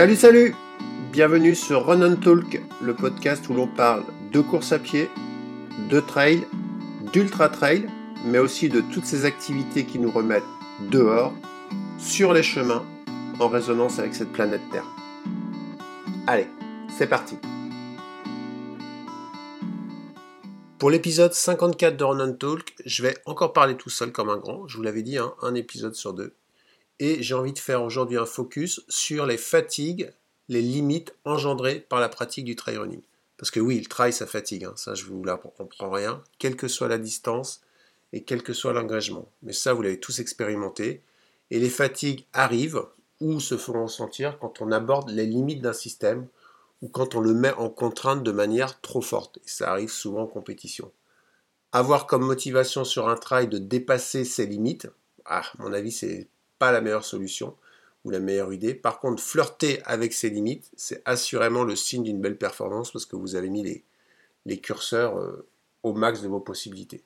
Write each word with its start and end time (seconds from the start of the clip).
Salut, 0.00 0.16
salut 0.16 0.54
Bienvenue 1.12 1.54
sur 1.54 1.84
Run 1.84 2.16
Talk, 2.16 2.62
le 2.80 2.94
podcast 2.94 3.46
où 3.50 3.52
l'on 3.52 3.66
parle 3.66 4.02
de 4.32 4.40
course 4.40 4.72
à 4.72 4.78
pied, 4.78 5.10
de 5.90 6.00
trail, 6.00 6.46
d'ultra 7.12 7.50
trail, 7.50 7.86
mais 8.24 8.38
aussi 8.38 8.70
de 8.70 8.80
toutes 8.80 9.04
ces 9.04 9.26
activités 9.26 9.84
qui 9.84 9.98
nous 9.98 10.10
remettent 10.10 10.42
dehors, 10.90 11.34
sur 11.98 12.32
les 12.32 12.42
chemins, 12.42 12.82
en 13.40 13.48
résonance 13.48 13.98
avec 13.98 14.14
cette 14.14 14.32
planète 14.32 14.62
Terre. 14.72 14.86
Allez, 16.26 16.46
c'est 16.96 17.06
parti 17.06 17.36
Pour 20.78 20.88
l'épisode 20.88 21.34
54 21.34 21.98
de 21.98 22.04
Run 22.04 22.32
Talk, 22.32 22.74
je 22.86 23.02
vais 23.02 23.18
encore 23.26 23.52
parler 23.52 23.76
tout 23.76 23.90
seul 23.90 24.12
comme 24.12 24.30
un 24.30 24.38
grand, 24.38 24.66
je 24.66 24.78
vous 24.78 24.82
l'avais 24.82 25.02
dit, 25.02 25.18
hein, 25.18 25.34
un 25.42 25.54
épisode 25.54 25.94
sur 25.94 26.14
deux. 26.14 26.32
Et 27.00 27.22
j'ai 27.22 27.34
envie 27.34 27.54
de 27.54 27.58
faire 27.58 27.82
aujourd'hui 27.82 28.18
un 28.18 28.26
focus 28.26 28.82
sur 28.88 29.24
les 29.24 29.38
fatigues, 29.38 30.12
les 30.48 30.60
limites 30.60 31.14
engendrées 31.24 31.80
par 31.80 31.98
la 31.98 32.10
pratique 32.10 32.44
du 32.44 32.56
trail 32.56 32.76
running. 32.76 33.00
Parce 33.38 33.50
que 33.50 33.58
oui, 33.58 33.80
le 33.80 33.86
trail, 33.86 34.12
ça 34.12 34.26
fatigue, 34.26 34.66
hein. 34.66 34.74
ça 34.76 34.94
je 34.94 35.06
vous 35.06 35.24
l'apprends 35.24 35.90
rien, 35.90 36.22
quelle 36.38 36.56
que 36.56 36.68
soit 36.68 36.88
la 36.88 36.98
distance 36.98 37.62
et 38.12 38.22
quel 38.22 38.42
que 38.42 38.52
soit 38.52 38.74
l'engagement. 38.74 39.26
Mais 39.42 39.54
ça, 39.54 39.72
vous 39.72 39.80
l'avez 39.80 39.98
tous 39.98 40.18
expérimenté. 40.18 41.00
Et 41.50 41.58
les 41.58 41.70
fatigues 41.70 42.26
arrivent 42.34 42.84
ou 43.20 43.40
se 43.40 43.56
feront 43.56 43.88
sentir 43.88 44.38
quand 44.38 44.60
on 44.60 44.70
aborde 44.70 45.08
les 45.08 45.24
limites 45.24 45.62
d'un 45.62 45.72
système 45.72 46.26
ou 46.82 46.88
quand 46.88 47.14
on 47.14 47.20
le 47.20 47.32
met 47.32 47.52
en 47.54 47.70
contrainte 47.70 48.22
de 48.22 48.30
manière 48.30 48.78
trop 48.82 49.00
forte. 49.00 49.38
Et 49.38 49.48
ça 49.48 49.70
arrive 49.70 49.90
souvent 49.90 50.24
en 50.24 50.26
compétition. 50.26 50.92
Avoir 51.72 52.06
comme 52.06 52.26
motivation 52.26 52.84
sur 52.84 53.08
un 53.08 53.16
trail 53.16 53.48
de 53.48 53.58
dépasser 53.58 54.24
ses 54.26 54.44
limites, 54.44 54.88
ah, 55.24 55.44
à 55.58 55.62
mon 55.62 55.72
avis, 55.72 55.92
c'est 55.92 56.28
la 56.72 56.80
meilleure 56.80 57.04
solution 57.04 57.56
ou 58.04 58.10
la 58.10 58.20
meilleure 58.20 58.52
idée. 58.52 58.74
Par 58.74 59.00
contre, 59.00 59.22
flirter 59.22 59.80
avec 59.84 60.12
ses 60.12 60.30
limites, 60.30 60.70
c'est 60.76 61.02
assurément 61.04 61.64
le 61.64 61.76
signe 61.76 62.02
d'une 62.02 62.20
belle 62.20 62.38
performance 62.38 62.92
parce 62.92 63.06
que 63.06 63.16
vous 63.16 63.34
avez 63.34 63.48
mis 63.48 63.62
les, 63.62 63.84
les 64.46 64.58
curseurs 64.58 65.18
euh, 65.18 65.46
au 65.82 65.92
max 65.92 66.22
de 66.22 66.28
vos 66.28 66.40
possibilités. 66.40 67.02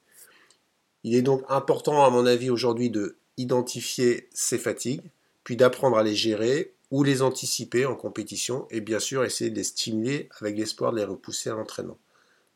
Il 1.02 1.14
est 1.14 1.22
donc 1.22 1.42
important, 1.48 2.04
à 2.04 2.10
mon 2.10 2.26
avis, 2.26 2.50
aujourd'hui 2.50 2.90
de 2.90 3.16
identifier 3.36 4.28
ces 4.32 4.58
fatigues, 4.58 5.02
puis 5.42 5.56
d'apprendre 5.56 5.98
à 5.98 6.02
les 6.02 6.14
gérer 6.14 6.72
ou 6.90 7.02
les 7.02 7.22
anticiper 7.22 7.86
en 7.86 7.96
compétition 7.96 8.66
et 8.70 8.80
bien 8.80 9.00
sûr 9.00 9.24
essayer 9.24 9.50
de 9.50 9.56
les 9.56 9.64
stimuler 9.64 10.28
avec 10.40 10.56
l'espoir 10.56 10.92
de 10.92 10.98
les 10.98 11.04
repousser 11.04 11.50
à 11.50 11.54
l'entraînement. 11.54 11.98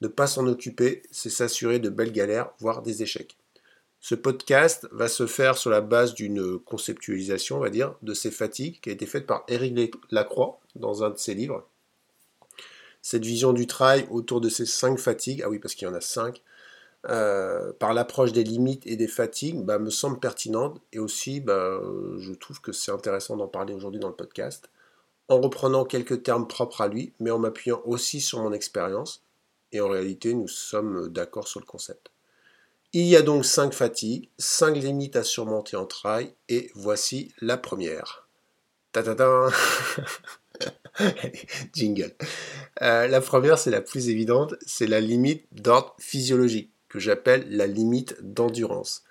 Ne 0.01 0.09
pas 0.09 0.29
s'en 0.29 0.47
occuper, 0.47 1.03
c'est 1.11 1.31
s'assurer 1.31 1.81
de 1.81 1.89
belles 1.89 2.13
galères, 2.13 2.53
voire 2.61 2.83
des 2.83 3.03
échecs. 3.03 3.37
Ce 4.01 4.15
podcast 4.15 4.87
va 4.93 5.09
se 5.09 5.27
faire 5.27 5.59
sur 5.59 5.71
la 5.71 5.81
base 5.81 6.15
d'une 6.15 6.59
conceptualisation, 6.59 7.57
on 7.57 7.61
va 7.61 7.71
dire, 7.71 7.95
de 8.03 8.15
ces 8.15 8.31
fatigues 8.31 8.81
qui 8.81 8.91
a 8.91 8.93
été 8.93 9.07
faite 9.07 9.27
par 9.27 9.45
Éric 9.49 9.97
Lacroix 10.11 10.61
dans 10.77 11.03
un 11.03 11.11
de 11.11 11.19
ses 11.19 11.35
livres. 11.35 11.67
Cette 13.03 13.25
vision 13.25 13.53
du 13.53 13.67
trail 13.67 14.07
autour 14.11 14.41
de 14.41 14.49
ces 14.49 14.67
cinq 14.67 14.99
fatigues, 14.99 15.43
ah 15.45 15.49
oui, 15.49 15.59
parce 15.59 15.75
qu'il 15.75 15.89
y 15.89 15.91
en 15.91 15.95
a 15.95 16.01
cinq, 16.01 16.43
euh, 17.09 17.73
par 17.79 17.95
l'approche 17.95 18.33
des 18.33 18.45
limites 18.45 18.87
et 18.87 18.97
des 18.97 19.09
fatigues, 19.09 19.65
bah, 19.65 19.79
me 19.79 19.91
semble 19.91 20.19
pertinente 20.21 20.81
et 20.93 20.99
aussi, 20.99 21.41
bah, 21.41 21.81
je 22.19 22.33
trouve 22.35 22.61
que 22.61 22.73
c'est 22.73 22.93
intéressant 22.93 23.37
d'en 23.37 23.49
parler 23.49 23.75
aujourd'hui 23.75 24.01
dans 24.01 24.09
le 24.09 24.15
podcast, 24.15 24.71
en 25.29 25.41
reprenant 25.41 25.85
quelques 25.85 26.23
termes 26.23 26.49
propres 26.49 26.81
à 26.81 26.89
lui, 26.89 27.13
mais 27.21 27.31
en 27.31 27.39
m'appuyant 27.39 27.83
aussi 27.85 28.21
sur 28.21 28.41
mon 28.41 28.53
expérience. 28.53 29.23
Et 29.73 29.81
en 29.81 29.89
réalité, 29.89 30.35
nous 30.35 30.49
sommes 30.49 31.09
d'accord 31.09 31.47
sur 31.47 31.61
le 31.61 31.67
concept. 31.67 32.11
Il 32.95 33.05
y 33.05 33.17
a 33.17 33.23
donc 33.23 33.45
cinq 33.45 33.75
fatigues, 33.75 34.31
cinq 34.39 34.75
limites 34.75 35.17
à 35.17 35.23
surmonter 35.23 35.77
en 35.77 35.85
trail, 35.85 36.33
et 36.49 36.71
voici 36.75 37.33
la 37.43 37.59
première. 37.59 38.27
Ta 38.93 39.03
-ta 39.03 39.15
-ta 39.15 39.53
Jingle. 41.75 42.15
Euh, 42.81 43.07
la 43.07 43.21
première, 43.21 43.59
c'est 43.59 43.71
la 43.71 43.83
plus 43.83 44.09
évidente, 44.09 44.55
c'est 44.67 44.87
la 44.87 45.01
limite 45.01 45.45
d'ordre 45.53 45.95
physiologique, 45.99 46.73
que 46.89 46.99
j'appelle 46.99 47.47
la 47.51 47.67
limite 47.67 48.17
d'endurance. 48.23 49.05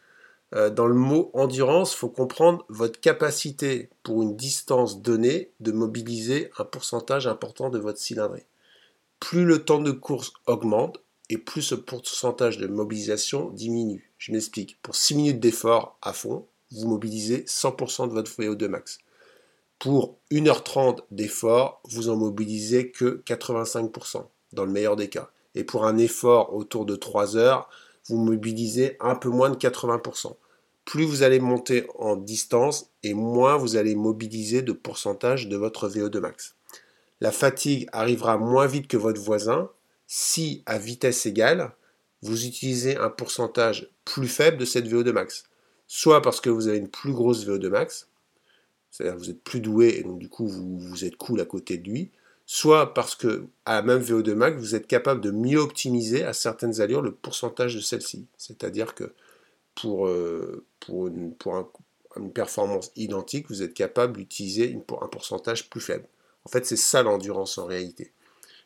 Euh, 0.55 0.71
dans 0.71 0.87
le 0.87 0.95
mot 0.95 1.29
endurance, 1.33 1.93
faut 1.93 2.09
comprendre 2.09 2.65
votre 2.69 2.99
capacité 2.99 3.89
pour 4.01 4.23
une 4.23 4.35
distance 4.35 5.01
donnée 5.01 5.51
de 5.59 5.71
mobiliser 5.71 6.49
un 6.57 6.63
pourcentage 6.63 7.27
important 7.27 7.69
de 7.69 7.77
votre 7.77 7.99
cylindrée. 7.99 8.47
Plus 9.19 9.45
le 9.45 9.63
temps 9.63 9.81
de 9.81 9.91
course 9.91 10.33
augmente, 10.47 10.99
et 11.29 11.37
plus 11.37 11.61
ce 11.61 11.75
pourcentage 11.75 12.57
de 12.57 12.67
mobilisation 12.67 13.49
diminue. 13.49 14.11
Je 14.17 14.31
m'explique. 14.31 14.77
Pour 14.81 14.95
6 14.95 15.15
minutes 15.15 15.39
d'effort 15.39 15.97
à 16.01 16.13
fond, 16.13 16.45
vous 16.71 16.87
mobilisez 16.87 17.43
100% 17.47 18.07
de 18.07 18.13
votre 18.13 18.31
VO2 18.31 18.67
max. 18.67 18.99
Pour 19.79 20.17
1h30 20.31 21.01
d'effort, 21.11 21.81
vous 21.89 22.09
en 22.09 22.15
mobilisez 22.15 22.91
que 22.91 23.21
85%, 23.25 24.25
dans 24.53 24.65
le 24.65 24.71
meilleur 24.71 24.95
des 24.95 25.09
cas. 25.09 25.29
Et 25.55 25.63
pour 25.63 25.85
un 25.85 25.97
effort 25.97 26.55
autour 26.55 26.85
de 26.85 26.95
3 26.95 27.37
heures, 27.37 27.69
vous 28.07 28.17
mobilisez 28.17 28.97
un 28.99 29.15
peu 29.15 29.29
moins 29.29 29.49
de 29.49 29.55
80%. 29.55 30.35
Plus 30.85 31.03
vous 31.03 31.21
allez 31.21 31.39
monter 31.39 31.85
en 31.99 32.15
distance 32.15 32.89
et 33.03 33.13
moins 33.13 33.57
vous 33.57 33.75
allez 33.75 33.95
mobiliser 33.95 34.61
de 34.61 34.71
pourcentage 34.71 35.47
de 35.47 35.57
votre 35.57 35.89
VO2 35.89 36.19
max. 36.19 36.55
La 37.19 37.31
fatigue 37.31 37.87
arrivera 37.91 38.37
moins 38.37 38.67
vite 38.67 38.87
que 38.87 38.97
votre 38.97 39.19
voisin, 39.19 39.69
si 40.07 40.63
à 40.65 40.77
vitesse 40.77 41.25
égale, 41.25 41.73
vous 42.21 42.45
utilisez 42.45 42.97
un 42.97 43.09
pourcentage 43.09 43.89
plus 44.05 44.27
faible 44.27 44.57
de 44.57 44.65
cette 44.65 44.87
VO2 44.87 45.11
max. 45.11 45.43
Soit 45.87 46.21
parce 46.21 46.41
que 46.41 46.49
vous 46.49 46.67
avez 46.67 46.77
une 46.77 46.89
plus 46.89 47.13
grosse 47.13 47.45
VO2 47.45 47.67
max, 47.69 48.09
c'est-à-dire 48.89 49.15
que 49.15 49.19
vous 49.19 49.29
êtes 49.29 49.43
plus 49.43 49.59
doué 49.59 49.97
et 49.99 50.03
donc 50.03 50.17
du 50.19 50.29
coup 50.29 50.47
vous, 50.47 51.05
êtes 51.05 51.17
cool 51.17 51.39
à 51.39 51.45
côté 51.45 51.77
de 51.77 51.89
lui, 51.89 52.11
soit 52.45 52.93
parce 52.93 53.15
que 53.15 53.45
à 53.65 53.75
la 53.75 53.81
même 53.83 54.01
VO2 54.01 54.33
max, 54.33 54.57
vous 54.57 54.75
êtes 54.75 54.87
capable 54.87 55.21
de 55.21 55.31
mieux 55.31 55.59
optimiser 55.59 56.23
à 56.23 56.33
certaines 56.33 56.81
allures 56.81 57.01
le 57.01 57.11
pourcentage 57.11 57.75
de 57.75 57.81
celle-ci. 57.81 58.25
C'est-à-dire 58.37 58.95
que 58.95 59.13
pour, 59.75 60.07
euh, 60.07 60.65
une, 60.89 61.33
pour 61.35 61.71
une 62.17 62.31
performance 62.31 62.91
identique, 62.95 63.47
vous 63.49 63.61
êtes 63.61 63.73
capable 63.73 64.17
d'utiliser 64.17 64.75
un 65.01 65.07
pourcentage 65.07 65.69
plus 65.69 65.81
faible. 65.81 66.07
En 66.45 66.49
fait, 66.49 66.65
c'est 66.65 66.77
ça 66.77 67.03
l'endurance 67.03 67.57
en 67.57 67.65
réalité. 67.65 68.11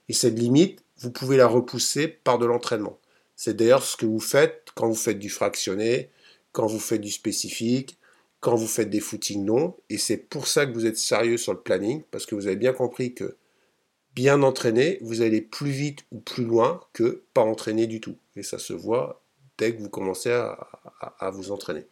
Et 0.08 0.13
cette 0.13 0.38
limite, 0.38 0.84
vous 1.02 1.12
pouvez 1.12 1.36
la 1.36 1.48
repousser 1.48 2.08
par 2.08 2.38
de 2.38 2.46
l'entraînement. 2.46 3.00
C'est 3.36 3.56
d'ailleurs 3.56 3.84
ce 3.84 3.98
que 3.98 4.06
vous 4.06 4.20
faites 4.20 4.68
quand 4.76 4.88
vous 4.88 4.96
faites 4.96 5.18
du 5.18 5.30
fractionné, 5.30 6.12
quand 6.52 6.68
vous 6.68 6.80
faites 6.80 7.02
du 7.02 7.10
spécifique, 7.10 7.98
quand 8.40 8.56
vous 8.56 8.68
faites 8.68 8.90
des 8.90 9.00
footings 9.00 9.46
longs. 9.46 9.76
Et 9.90 9.98
c'est 9.98 10.18
pour 10.18 10.48
ça 10.48 10.66
que 10.66 10.74
vous 10.74 10.86
êtes 10.86 10.98
sérieux 10.98 11.38
sur 11.38 11.54
le 11.54 11.60
planning, 11.60 12.04
parce 12.12 12.26
que 12.26 12.36
vous 12.36 12.46
avez 12.46 12.56
bien 12.56 12.74
compris 12.74 13.16
que 13.16 13.36
bien 14.14 14.44
entraîné, 14.44 15.00
vous 15.02 15.22
allez 15.22 15.42
plus 15.42 15.72
vite 15.72 16.00
ou 16.12 16.20
plus 16.20 16.44
loin 16.44 16.82
que 16.94 17.24
pas 17.34 17.42
entraîné 17.42 17.88
du 17.88 18.00
tout. 18.00 18.18
Et 18.36 18.44
ça 18.44 18.60
se 18.60 18.74
voit 18.74 19.24
dès 19.58 19.76
que 19.76 19.82
vous 19.82 19.90
commencez 19.90 20.32
à, 20.32 20.68
à 21.20 21.32
vous 21.32 21.52
entraîner. 21.52 21.88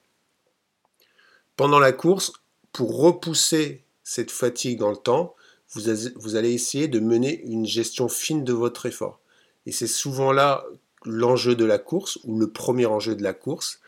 Pendant 1.55 1.79
la 1.79 1.93
course, 1.93 2.33
pour 2.71 2.97
repousser 2.97 3.83
cette 4.03 4.31
fatigue 4.31 4.79
dans 4.79 4.91
le 4.91 4.97
temps, 4.97 5.35
vous, 5.71 6.35
allez 6.35 6.53
essayer 6.53 6.87
de 6.87 6.99
mener 6.99 7.41
une 7.43 7.65
gestion 7.65 8.09
fine 8.09 8.43
de 8.43 8.53
votre 8.53 8.85
effort. 8.85 9.19
Et 9.65 9.71
c'est 9.71 9.87
souvent 9.87 10.31
là 10.31 10.65
l'enjeu 11.05 11.55
de 11.55 11.65
la 11.65 11.77
course, 11.77 12.19
ou 12.23 12.39
le 12.39 12.51
premier 12.51 12.85
enjeu 12.85 13.15
de 13.15 13.23
la 13.23 13.33
course, 13.33 13.79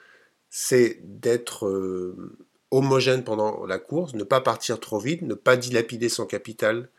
c'est 0.50 1.00
d'être 1.04 1.66
euh, 1.66 2.38
homogène 2.70 3.24
pendant 3.24 3.66
la 3.66 3.80
course, 3.80 4.14
ne 4.14 4.24
pas 4.24 4.42
partir 4.42 4.80
trop 4.80 5.00
vite, 5.00 5.22
ne 5.24 5.34
pas 5.34 5.58
dilapider 5.58 6.10
son 6.10 6.26
capital 6.26 6.90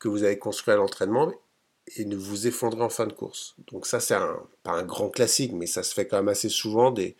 que 0.00 0.08
vous 0.08 0.22
avez 0.22 0.38
construit 0.38 0.74
à 0.74 0.76
l'entraînement 0.76 1.32
et 1.96 2.04
ne 2.04 2.16
vous 2.16 2.46
effondrer 2.46 2.82
en 2.82 2.88
fin 2.88 3.06
de 3.06 3.12
course. 3.12 3.54
Donc 3.70 3.86
ça, 3.86 4.00
c'est 4.00 4.16
pas 4.62 4.72
un 4.72 4.84
grand 4.84 5.10
classique, 5.10 5.52
mais 5.52 5.66
ça 5.66 5.82
se 5.82 5.94
fait 5.94 6.06
quand 6.06 6.16
même 6.16 6.28
assez 6.28 6.48
souvent, 6.48 6.90
des, 6.90 7.16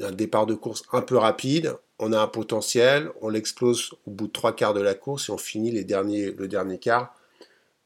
un 0.00 0.12
départ 0.12 0.46
de 0.46 0.54
course 0.54 0.82
un 0.92 1.02
peu 1.02 1.16
rapide, 1.16 1.76
on 1.98 2.12
a 2.12 2.20
un 2.20 2.28
potentiel, 2.28 3.10
on 3.20 3.28
l'explose 3.28 3.94
au 4.06 4.10
bout 4.10 4.28
de 4.28 4.32
trois 4.32 4.54
quarts 4.54 4.74
de 4.74 4.80
la 4.80 4.94
course 4.94 5.28
et 5.28 5.32
on 5.32 5.38
finit 5.38 5.70
les 5.70 5.84
derniers, 5.84 6.30
le 6.30 6.48
dernier 6.48 6.78
quart 6.78 7.14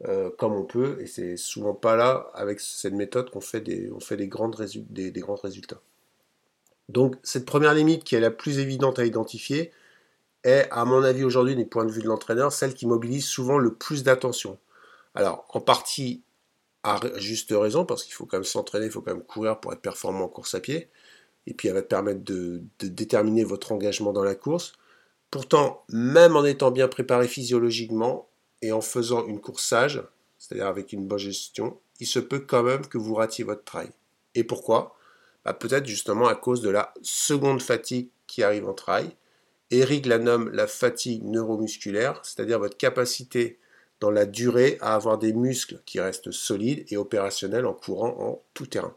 euh, 0.06 0.31
comme 0.38 0.52
on 0.52 0.64
peut. 0.64 0.98
Et 1.00 1.06
c'est 1.06 1.36
souvent 1.36 1.75
pas 1.75 1.96
là, 1.96 2.31
avec 2.34 2.60
cette 2.60 2.92
méthode, 2.92 3.31
qu'on 3.31 3.40
fait, 3.40 3.60
des, 3.60 3.90
on 3.92 4.00
fait 4.00 4.16
des, 4.16 4.26
des 5.10 5.20
grands 5.20 5.36
résultats. 5.36 5.81
Donc 6.88 7.16
cette 7.22 7.46
première 7.46 7.75
limite 7.75 8.04
qui 8.04 8.14
est 8.14 8.20
la 8.20 8.31
plus 8.31 8.58
évidente 8.58 8.98
à 8.98 9.04
identifier 9.04 9.72
est, 10.44 10.69
à 10.70 10.84
mon 10.84 11.02
avis 11.02 11.25
aujourd'hui, 11.25 11.56
du 11.56 11.64
point 11.64 11.84
de 11.84 11.92
vue 11.92 12.02
de 12.02 12.08
l'entraîneur, 12.08 12.52
celle 12.52 12.75
qui 12.75 12.86
mobilise 12.86 13.25
souvent 13.25 13.58
le 13.58 13.75
plus 13.75 14.02
d'attention. 14.02 14.58
Alors, 15.14 15.46
en 15.50 15.60
partie 15.60 16.22
à 16.82 16.98
juste 17.16 17.52
raison, 17.52 17.86
parce 17.86 18.02
qu'il 18.02 18.12
faut 18.12 18.26
quand 18.26 18.38
même 18.38 18.44
s'entraîner, 18.44 18.86
il 18.86 18.92
faut 18.92 19.02
quand 19.02 19.14
même 19.14 19.22
courir 19.22 19.60
pour 19.60 19.72
être 19.72 19.81
performant 19.81 20.25
en 20.25 20.28
course 20.28 20.54
à 20.54 20.60
pied 20.60 20.90
et 21.46 21.54
puis 21.54 21.68
elle 21.68 21.74
va 21.74 21.82
te 21.82 21.88
permettre 21.88 22.22
de, 22.22 22.62
déterminer 22.80 23.44
votre 23.44 23.72
engagement 23.72 24.12
dans 24.12 24.24
la 24.24 24.34
course. 24.34 24.74
Pourtant, 25.30 25.84
même 25.88 26.36
en 26.36 26.44
étant 26.44 26.70
bien 26.70 26.88
préparé 26.88 27.26
physiologiquement 27.26 28.28
et 28.60 28.72
en 28.72 28.80
faisant 28.80 29.26
une 29.26 29.40
course 29.40 29.64
sage, 29.64 30.02
c'est-à-dire 30.38 30.66
avec 30.66 30.92
une 30.92 31.06
bonne 31.06 31.18
gestion, 31.18 31.78
il 32.00 32.06
se 32.06 32.18
peut 32.18 32.40
quand 32.40 32.62
même 32.62 32.86
que 32.86 32.98
vous 32.98 33.14
ratiez 33.14 33.44
votre 33.44 33.64
trail. 33.64 33.90
Et 34.34 34.44
pourquoi? 34.44 34.96
Bah, 35.44 35.54
Peut-être 35.54 35.86
justement 35.86 36.26
à 36.26 36.34
cause 36.34 36.60
de 36.60 36.70
la 36.70 36.92
seconde 37.02 37.62
fatigue 37.62 38.08
qui 38.26 38.42
arrive 38.42 38.68
en 38.68 38.74
trail 38.74 39.14
Eric 39.72 40.04
la 40.04 40.18
nomme 40.18 40.50
la 40.50 40.66
fatigue 40.66 41.24
neuromusculaire, 41.24 42.20
c'est-à-dire 42.24 42.58
votre 42.58 42.76
capacité 42.76 43.58
dans 44.00 44.10
la 44.10 44.26
durée 44.26 44.76
à 44.82 44.94
avoir 44.94 45.16
des 45.16 45.32
muscles 45.32 45.80
qui 45.86 45.98
restent 45.98 46.30
solides 46.30 46.84
et 46.90 46.98
opérationnels 46.98 47.64
en 47.64 47.72
courant 47.72 48.14
en 48.20 48.42
tout 48.52 48.66
terrain. 48.66 48.94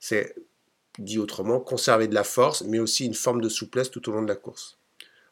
C'est, 0.00 0.34
dit 0.98 1.18
autrement, 1.18 1.60
conserver 1.60 2.08
de 2.08 2.14
la 2.14 2.24
force, 2.24 2.62
mais 2.64 2.78
aussi 2.78 3.06
une 3.06 3.14
forme 3.14 3.40
de 3.40 3.48
souplesse 3.48 3.90
tout 3.90 4.08
au 4.08 4.12
long 4.12 4.22
de 4.22 4.28
la 4.28 4.36
course. 4.36 4.78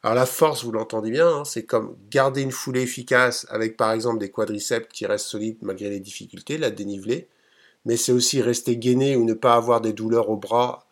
Alors 0.03 0.15
la 0.15 0.27
force, 0.27 0.65
vous 0.65 0.73
l'entendez 0.73 1.11
bien, 1.11 1.29
hein, 1.29 1.45
c'est 1.45 1.65
comme 1.65 1.95
garder 2.11 2.41
une 2.41 2.53
foulée 2.53 2.83
efficace 2.83 3.47
avec 3.51 3.77
par 3.77 3.93
exemple 3.93 4.19
des 4.19 4.31
quadriceps 4.31 4.89
qui 4.93 5.05
restent 5.05 5.27
solides 5.27 5.59
malgré 5.61 5.91
les 5.91 6.01
difficultés, 6.01 6.57
la 6.57 6.71
dénivelée, 6.71 7.29
mais 7.85 7.97
c'est 7.97 8.13
aussi 8.13 8.41
rester 8.41 8.77
gainé 8.79 9.17
ou 9.17 9.25
ne 9.25 9.35
pas 9.35 9.55
avoir 9.55 9.83
des 9.83 9.93
douleurs 9.93 10.31
au 10.31 10.37
bras 10.37 10.87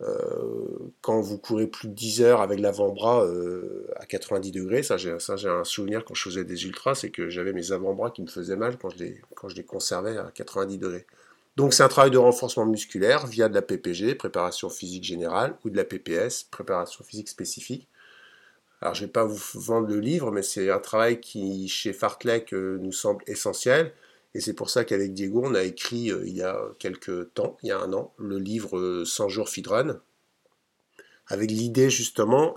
euh, 0.00 0.92
quand 1.00 1.20
vous 1.20 1.38
courez 1.38 1.66
plus 1.66 1.88
de 1.88 1.94
10 1.94 2.22
heures 2.22 2.40
avec 2.40 2.60
l'avant-bras 2.60 3.24
euh, 3.24 3.88
à 3.96 4.06
90 4.06 4.52
degrés. 4.52 4.82
Ça, 4.82 4.96
j'ai, 4.96 5.10
un 5.10 5.64
souvenir 5.64 6.04
quand 6.04 6.14
je 6.14 6.22
faisais 6.22 6.44
des 6.44 6.64
ultras, 6.66 6.94
c'est 6.94 7.10
que 7.10 7.28
j'avais 7.28 7.52
mes 7.52 7.72
avant-bras 7.72 8.10
qui 8.10 8.22
me 8.22 8.28
faisaient 8.28 8.56
mal 8.56 8.78
quand 8.78 8.90
je 8.90 8.98
les, 8.98 9.20
quand 9.34 9.48
je 9.48 9.56
les 9.56 9.64
conservais 9.64 10.16
à 10.16 10.30
90 10.32 10.78
degrés. 10.78 11.06
Donc 11.58 11.74
c'est 11.74 11.82
un 11.82 11.88
travail 11.88 12.12
de 12.12 12.18
renforcement 12.18 12.66
musculaire 12.66 13.26
via 13.26 13.48
de 13.48 13.54
la 13.54 13.62
PPG, 13.62 14.14
préparation 14.14 14.70
physique 14.70 15.02
générale, 15.02 15.56
ou 15.64 15.70
de 15.70 15.76
la 15.76 15.82
PPS, 15.82 16.44
préparation 16.44 17.02
physique 17.02 17.28
spécifique. 17.28 17.88
Alors 18.80 18.94
je 18.94 19.02
ne 19.02 19.06
vais 19.06 19.12
pas 19.12 19.24
vous 19.24 19.40
vendre 19.54 19.88
le 19.88 19.98
livre, 19.98 20.30
mais 20.30 20.42
c'est 20.42 20.70
un 20.70 20.78
travail 20.78 21.18
qui, 21.18 21.66
chez 21.66 21.92
Fartlek, 21.92 22.54
euh, 22.54 22.78
nous 22.80 22.92
semble 22.92 23.24
essentiel. 23.26 23.92
Et 24.34 24.40
c'est 24.40 24.52
pour 24.52 24.70
ça 24.70 24.84
qu'avec 24.84 25.14
Diego, 25.14 25.42
on 25.44 25.56
a 25.56 25.64
écrit 25.64 26.12
euh, 26.12 26.22
il 26.26 26.36
y 26.36 26.42
a 26.42 26.60
quelques 26.78 27.34
temps, 27.34 27.56
il 27.64 27.70
y 27.70 27.72
a 27.72 27.80
un 27.80 27.92
an, 27.92 28.14
le 28.18 28.38
livre 28.38 29.02
100 29.04 29.24
euh, 29.24 29.28
jours 29.28 29.48
feedrun, 29.48 30.00
avec 31.26 31.50
l'idée 31.50 31.90
justement 31.90 32.54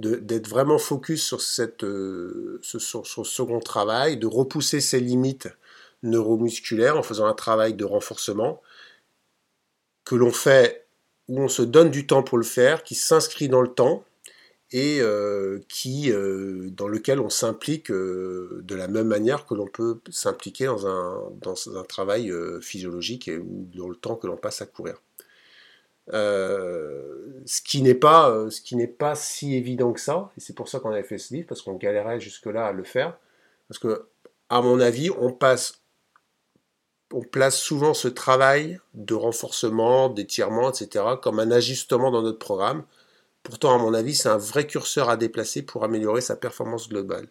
d'être 0.00 0.48
vraiment 0.48 0.78
focus 0.78 1.24
sur, 1.24 1.40
cette, 1.40 1.82
ce, 1.82 2.78
sur, 2.80 3.06
ce 3.06 3.22
second 3.22 3.60
travail, 3.60 4.16
de 4.16 4.26
repousser 4.26 4.80
ses 4.80 4.98
limites 4.98 5.48
neuromusculaires 6.04 6.96
en 6.96 7.02
faisant 7.02 7.26
un 7.26 7.34
travail 7.34 7.74
de 7.74 7.84
renforcement 7.84 8.62
que 10.04 10.14
l'on 10.14 10.32
fait, 10.32 10.86
où 11.28 11.40
on 11.40 11.48
se 11.48 11.62
donne 11.62 11.90
du 11.90 12.06
temps 12.06 12.22
pour 12.22 12.38
le 12.38 12.44
faire, 12.44 12.84
qui 12.84 12.94
s'inscrit 12.94 13.48
dans 13.48 13.62
le 13.62 13.72
temps, 13.72 14.04
et 14.74 15.00
euh, 15.00 15.60
qui, 15.68 16.10
euh, 16.10 16.68
dans 16.70 16.88
lequel 16.88 17.20
on 17.20 17.30
s'implique 17.30 17.92
euh, 17.92 18.60
de 18.64 18.74
la 18.74 18.88
même 18.88 19.06
manière 19.06 19.46
que 19.46 19.54
l'on 19.54 19.68
peut 19.68 20.00
s'impliquer 20.10 20.66
dans 20.66 20.86
un, 20.88 21.84
travail 21.84 22.32
physiologique 22.60 23.28
et, 23.28 23.38
dans 23.38 23.88
le 23.88 23.94
temps 23.94 24.16
que 24.16 24.26
l'on 24.26 24.36
passe 24.36 24.62
à 24.62 24.66
courir. 24.66 25.00
ce 26.08 27.62
qui 27.62 27.82
n'est 27.82 27.94
pas 27.94 28.50
ce 28.50 28.60
qui 28.60 28.74
n'est 28.74 28.88
pas 28.88 29.14
si 29.14 29.54
évident 29.54 29.92
que 29.92 30.00
ça 30.00 30.32
et 30.36 30.40
c'est 30.40 30.54
pour 30.54 30.68
ça 30.68 30.80
qu'on 30.80 30.90
avait 30.90 31.04
fait 31.04 31.18
ce 31.18 31.34
livre 31.34 31.46
parce 31.46 31.62
qu'on 31.62 31.74
galérait 31.74 32.20
jusque 32.20 32.46
là 32.46 32.66
à 32.66 32.72
le 32.72 32.82
faire 32.82 33.16
parce 33.68 33.78
que 33.78 34.06
à 34.48 34.60
mon 34.60 34.80
avis 34.80 35.10
on 35.10 35.32
passe 35.32 35.83
on 37.14 37.22
place 37.22 37.56
souvent 37.56 37.94
ce 37.94 38.08
travail 38.08 38.80
de 38.94 39.14
renforcement 39.14 40.08
d'étirement 40.08 40.70
etc 40.70 41.04
comme 41.22 41.38
un 41.38 41.50
ajustement 41.50 42.10
dans 42.10 42.22
notre 42.22 42.38
programme 42.38 42.84
Pourtant, 43.44 43.74
à 43.74 43.78
mon 43.78 43.92
avis, 43.92 44.14
c'est 44.14 44.30
un 44.30 44.38
vrai 44.38 44.66
curseur 44.66 45.10
à 45.10 45.18
déplacer 45.18 45.62
pour 45.62 45.84
améliorer 45.84 46.22
sa 46.22 46.34
performance 46.34 46.88
globale. 46.88 47.28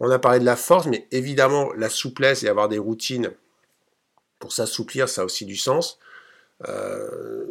On 0.00 0.10
a 0.10 0.18
parlé 0.18 0.38
de 0.38 0.44
la 0.44 0.54
force, 0.54 0.86
mais 0.86 1.08
évidemment, 1.10 1.72
la 1.72 1.88
souplesse 1.88 2.42
et 2.42 2.48
avoir 2.48 2.68
des 2.68 2.78
routines 2.78 3.32
pour 4.38 4.52
s'assouplir, 4.52 5.08
ça 5.08 5.22
a 5.22 5.24
aussi 5.24 5.46
du 5.46 5.56
sens. 5.56 5.98
Euh, 6.68 7.46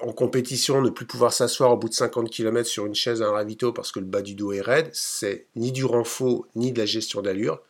en 0.00 0.12
compétition, 0.12 0.82
ne 0.82 0.90
plus 0.90 1.06
pouvoir 1.06 1.32
s'asseoir 1.32 1.70
au 1.70 1.76
bout 1.76 1.88
de 1.88 1.94
50 1.94 2.28
km 2.28 2.68
sur 2.68 2.86
une 2.86 2.96
chaise 2.96 3.22
à 3.22 3.26
un 3.26 3.30
ravito 3.30 3.72
parce 3.72 3.92
que 3.92 4.00
le 4.00 4.06
bas 4.06 4.20
du 4.20 4.34
dos 4.34 4.52
est 4.52 4.60
raide, 4.60 4.90
c'est 4.92 5.46
ni 5.54 5.70
du 5.70 5.84
renfort 5.84 6.44
ni 6.56 6.72
de 6.72 6.80
la 6.80 6.86
gestion 6.86 7.22
d'allure, 7.22 7.62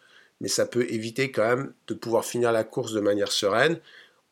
mais 0.43 0.49
ça 0.49 0.67
peut 0.67 0.91
éviter 0.91 1.31
quand 1.31 1.47
même 1.47 1.73
de 1.87 1.95
pouvoir 1.95 2.25
finir 2.25 2.51
la 2.51 2.65
course 2.65 2.93
de 2.93 3.01
manière 3.01 3.31
sereine. 3.31 3.79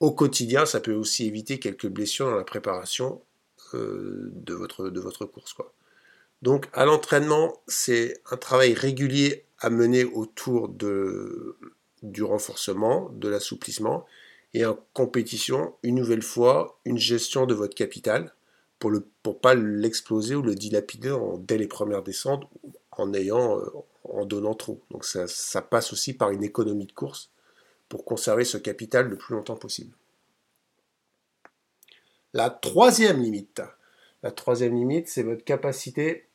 Au 0.00 0.10
quotidien, 0.10 0.66
ça 0.66 0.80
peut 0.80 0.92
aussi 0.92 1.24
éviter 1.24 1.60
quelques 1.60 1.86
blessures 1.86 2.28
dans 2.28 2.36
la 2.36 2.44
préparation 2.44 3.22
euh, 3.74 4.28
de, 4.34 4.52
votre, 4.52 4.90
de 4.90 5.00
votre 5.00 5.24
course. 5.24 5.54
Donc 6.42 6.68
à 6.72 6.84
l'entraînement, 6.84 7.62
c'est 7.68 8.20
un 8.32 8.36
travail 8.36 8.74
régulier 8.74 9.44
à 9.60 9.70
mener 9.70 10.04
autour 10.04 10.68
de, 10.68 11.56
du 12.02 12.24
renforcement, 12.24 13.10
de 13.10 13.28
l'assouplissement, 13.28 14.04
et 14.52 14.66
en 14.66 14.76
compétition, 14.94 15.74
une 15.84 15.94
nouvelle 15.94 16.22
fois, 16.22 16.80
une 16.84 16.98
gestion 16.98 17.46
de 17.46 17.54
votre 17.54 17.76
capital 17.76 18.34
pour 18.80 18.90
ne 18.90 18.98
pour 19.22 19.40
pas 19.40 19.54
l'exploser 19.54 20.34
ou 20.34 20.42
le 20.42 20.56
dilapider 20.56 21.16
dès 21.38 21.56
les 21.56 21.68
premières 21.68 22.02
descentes 22.02 22.48
en 22.90 23.14
ayant 23.14 23.60
euh, 23.60 23.70
en 24.04 24.24
donnant 24.24 24.54
trop. 24.54 24.80
Donc 24.90 25.04
ça, 25.04 25.62
passe 25.62 25.92
aussi 25.92 26.14
par 26.14 26.30
une 26.30 26.44
économie 26.44 26.86
de 26.86 26.92
course 26.92 27.30
pour 27.88 28.04
conserver 28.04 28.44
ce 28.44 28.56
capital 28.56 29.08
le 29.08 29.16
plus 29.16 29.34
longtemps 29.34 29.56
possible. 29.56 29.94
La 32.32 32.50
troisième 32.50 33.20
limite, 33.20 33.62
la 34.22 34.30
troisième 34.30 34.76
limite, 34.76 35.08
c'est 35.08 35.22
votre 35.22 35.44
capacité 35.44 36.26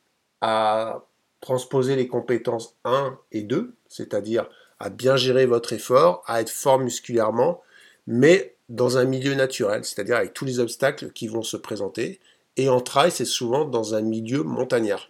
à 0.42 1.06
transposer 1.40 1.96
les 1.96 2.08
compétences 2.08 2.76
1 2.84 3.18
et 3.32 3.44
2, 3.44 3.74
c'est-à-dire 3.88 4.50
à 4.80 4.90
bien 4.90 5.16
gérer 5.16 5.46
votre 5.46 5.74
effort, 5.74 6.24
à 6.28 6.42
être 6.42 6.50
fort 6.50 6.80
musculairement, 6.80 7.62
mais 8.08 8.56
dans 8.68 8.98
un 8.98 9.06
milieu 9.06 9.36
naturel, 9.36 9.86
c'est-à-dire 9.86 10.18
avec 10.18 10.34
tous 10.34 10.46
les 10.46 10.60
obstacles 10.60 11.12
qui 11.12 11.28
vont 11.28 11.44
se 11.44 11.58
présenter. 11.58 12.20
Et 12.58 12.68
en 12.70 12.82
trail, 12.82 13.12
c'est 13.12 13.26
souvent 13.26 13.66
dans 13.66 13.96
un 13.96 14.02
milieu 14.02 14.44
montagnard. 14.44 15.10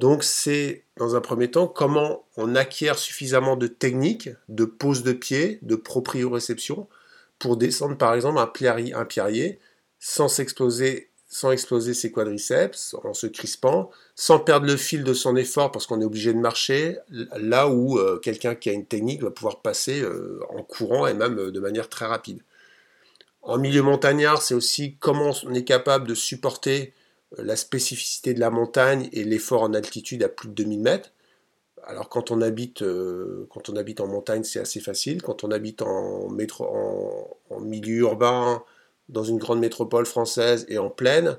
Donc 0.00 0.24
c'est, 0.24 0.84
dans 0.96 1.14
un 1.14 1.20
premier 1.20 1.50
temps, 1.50 1.66
comment 1.66 2.24
on 2.38 2.56
acquiert 2.56 2.98
suffisamment 2.98 3.54
de 3.54 3.66
technique, 3.66 4.30
de 4.48 4.64
pose 4.64 5.02
de 5.02 5.12
pied, 5.12 5.58
de 5.60 5.76
proprioception, 5.76 6.88
pour 7.38 7.58
descendre 7.58 7.98
par 7.98 8.14
exemple 8.14 8.38
un 8.38 8.46
pierrier, 8.46 8.94
un 8.94 9.04
pierrier 9.04 9.58
sans 9.98 10.40
exploser 10.40 11.10
ses 11.28 12.10
quadriceps, 12.10 12.96
en 13.04 13.12
se 13.12 13.26
crispant, 13.26 13.90
sans 14.14 14.38
perdre 14.38 14.66
le 14.66 14.78
fil 14.78 15.04
de 15.04 15.12
son 15.12 15.36
effort 15.36 15.70
parce 15.70 15.86
qu'on 15.86 16.00
est 16.00 16.06
obligé 16.06 16.32
de 16.32 16.38
marcher, 16.38 16.96
là 17.10 17.68
où 17.68 17.98
euh, 17.98 18.18
quelqu'un 18.18 18.54
qui 18.54 18.70
a 18.70 18.72
une 18.72 18.86
technique 18.86 19.22
va 19.22 19.30
pouvoir 19.30 19.60
passer 19.60 20.00
euh, 20.00 20.40
en 20.48 20.62
courant 20.62 21.08
et 21.08 21.12
même 21.12 21.38
euh, 21.38 21.50
de 21.50 21.60
manière 21.60 21.90
très 21.90 22.06
rapide. 22.06 22.40
En 23.42 23.58
milieu 23.58 23.82
montagnard, 23.82 24.40
c'est 24.40 24.54
aussi 24.54 24.96
comment 24.98 25.32
on 25.44 25.52
est 25.52 25.64
capable 25.64 26.08
de 26.08 26.14
supporter 26.14 26.94
la 27.38 27.56
spécificité 27.56 28.34
de 28.34 28.40
la 28.40 28.50
montagne 28.50 29.08
et 29.12 29.24
l'effort 29.24 29.62
en 29.62 29.74
altitude 29.74 30.22
à 30.22 30.28
plus 30.28 30.48
de 30.48 30.54
2000 30.54 30.80
mètres. 30.80 31.12
Alors 31.84 32.08
quand 32.08 32.30
on 32.30 32.42
habite, 32.42 32.84
quand 33.50 33.68
on 33.68 33.76
habite 33.76 34.00
en 34.00 34.06
montagne, 34.06 34.44
c'est 34.44 34.60
assez 34.60 34.80
facile. 34.80 35.22
Quand 35.22 35.44
on 35.44 35.50
habite 35.50 35.82
en, 35.82 36.28
métro, 36.28 37.38
en 37.48 37.60
milieu 37.60 38.00
urbain, 38.00 38.62
dans 39.10 39.24
une 39.24 39.38
grande 39.38 39.60
métropole 39.60 40.06
française 40.06 40.66
et 40.68 40.78
en 40.78 40.90
pleine, 40.90 41.38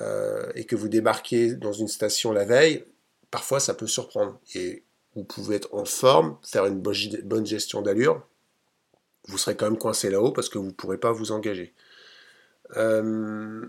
euh, 0.00 0.50
et 0.54 0.64
que 0.64 0.76
vous 0.76 0.88
débarquez 0.88 1.54
dans 1.54 1.72
une 1.72 1.88
station 1.88 2.32
la 2.32 2.44
veille, 2.44 2.84
parfois 3.30 3.60
ça 3.60 3.74
peut 3.74 3.86
surprendre. 3.86 4.38
Et 4.54 4.84
vous 5.14 5.24
pouvez 5.24 5.56
être 5.56 5.74
en 5.74 5.84
forme, 5.84 6.36
faire 6.42 6.66
une 6.66 6.80
bonne 6.80 7.46
gestion 7.46 7.82
d'allure, 7.82 8.26
vous 9.26 9.38
serez 9.38 9.56
quand 9.56 9.66
même 9.66 9.78
coincé 9.78 10.10
là-haut 10.10 10.32
parce 10.32 10.48
que 10.48 10.58
vous 10.58 10.66
ne 10.66 10.72
pourrez 10.72 10.98
pas 10.98 11.12
vous 11.12 11.32
engager. 11.32 11.74
Euh, 12.76 13.66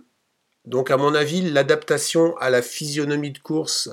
donc 0.65 0.91
à 0.91 0.97
mon 0.97 1.15
avis, 1.15 1.41
l'adaptation 1.41 2.37
à 2.37 2.49
la 2.49 2.61
physionomie 2.61 3.31
de 3.31 3.39
course 3.39 3.89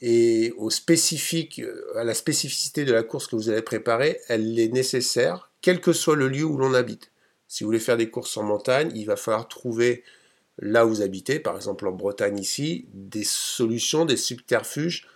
et 0.00 0.52
au 0.56 0.70
spécifique, 0.70 1.62
à 1.96 2.04
la 2.04 2.14
spécificité 2.14 2.84
de 2.84 2.92
la 2.92 3.02
course 3.02 3.26
que 3.26 3.36
vous 3.36 3.48
allez 3.48 3.62
préparer, 3.62 4.20
elle 4.28 4.58
est 4.58 4.68
nécessaire, 4.68 5.50
quel 5.60 5.80
que 5.80 5.92
soit 5.92 6.16
le 6.16 6.28
lieu 6.28 6.44
où 6.44 6.56
l'on 6.58 6.74
habite. 6.74 7.10
Si 7.48 7.64
vous 7.64 7.68
voulez 7.68 7.78
faire 7.78 7.96
des 7.96 8.10
courses 8.10 8.36
en 8.36 8.42
montagne, 8.42 8.92
il 8.94 9.06
va 9.06 9.16
falloir 9.16 9.48
trouver 9.48 10.02
là 10.58 10.86
où 10.86 10.90
vous 10.90 11.02
habitez, 11.02 11.40
par 11.40 11.56
exemple 11.56 11.86
en 11.86 11.92
Bretagne 11.92 12.38
ici, 12.38 12.86
des 12.92 13.24
solutions, 13.24 14.04
des 14.04 14.16
subterfuges 14.16 15.08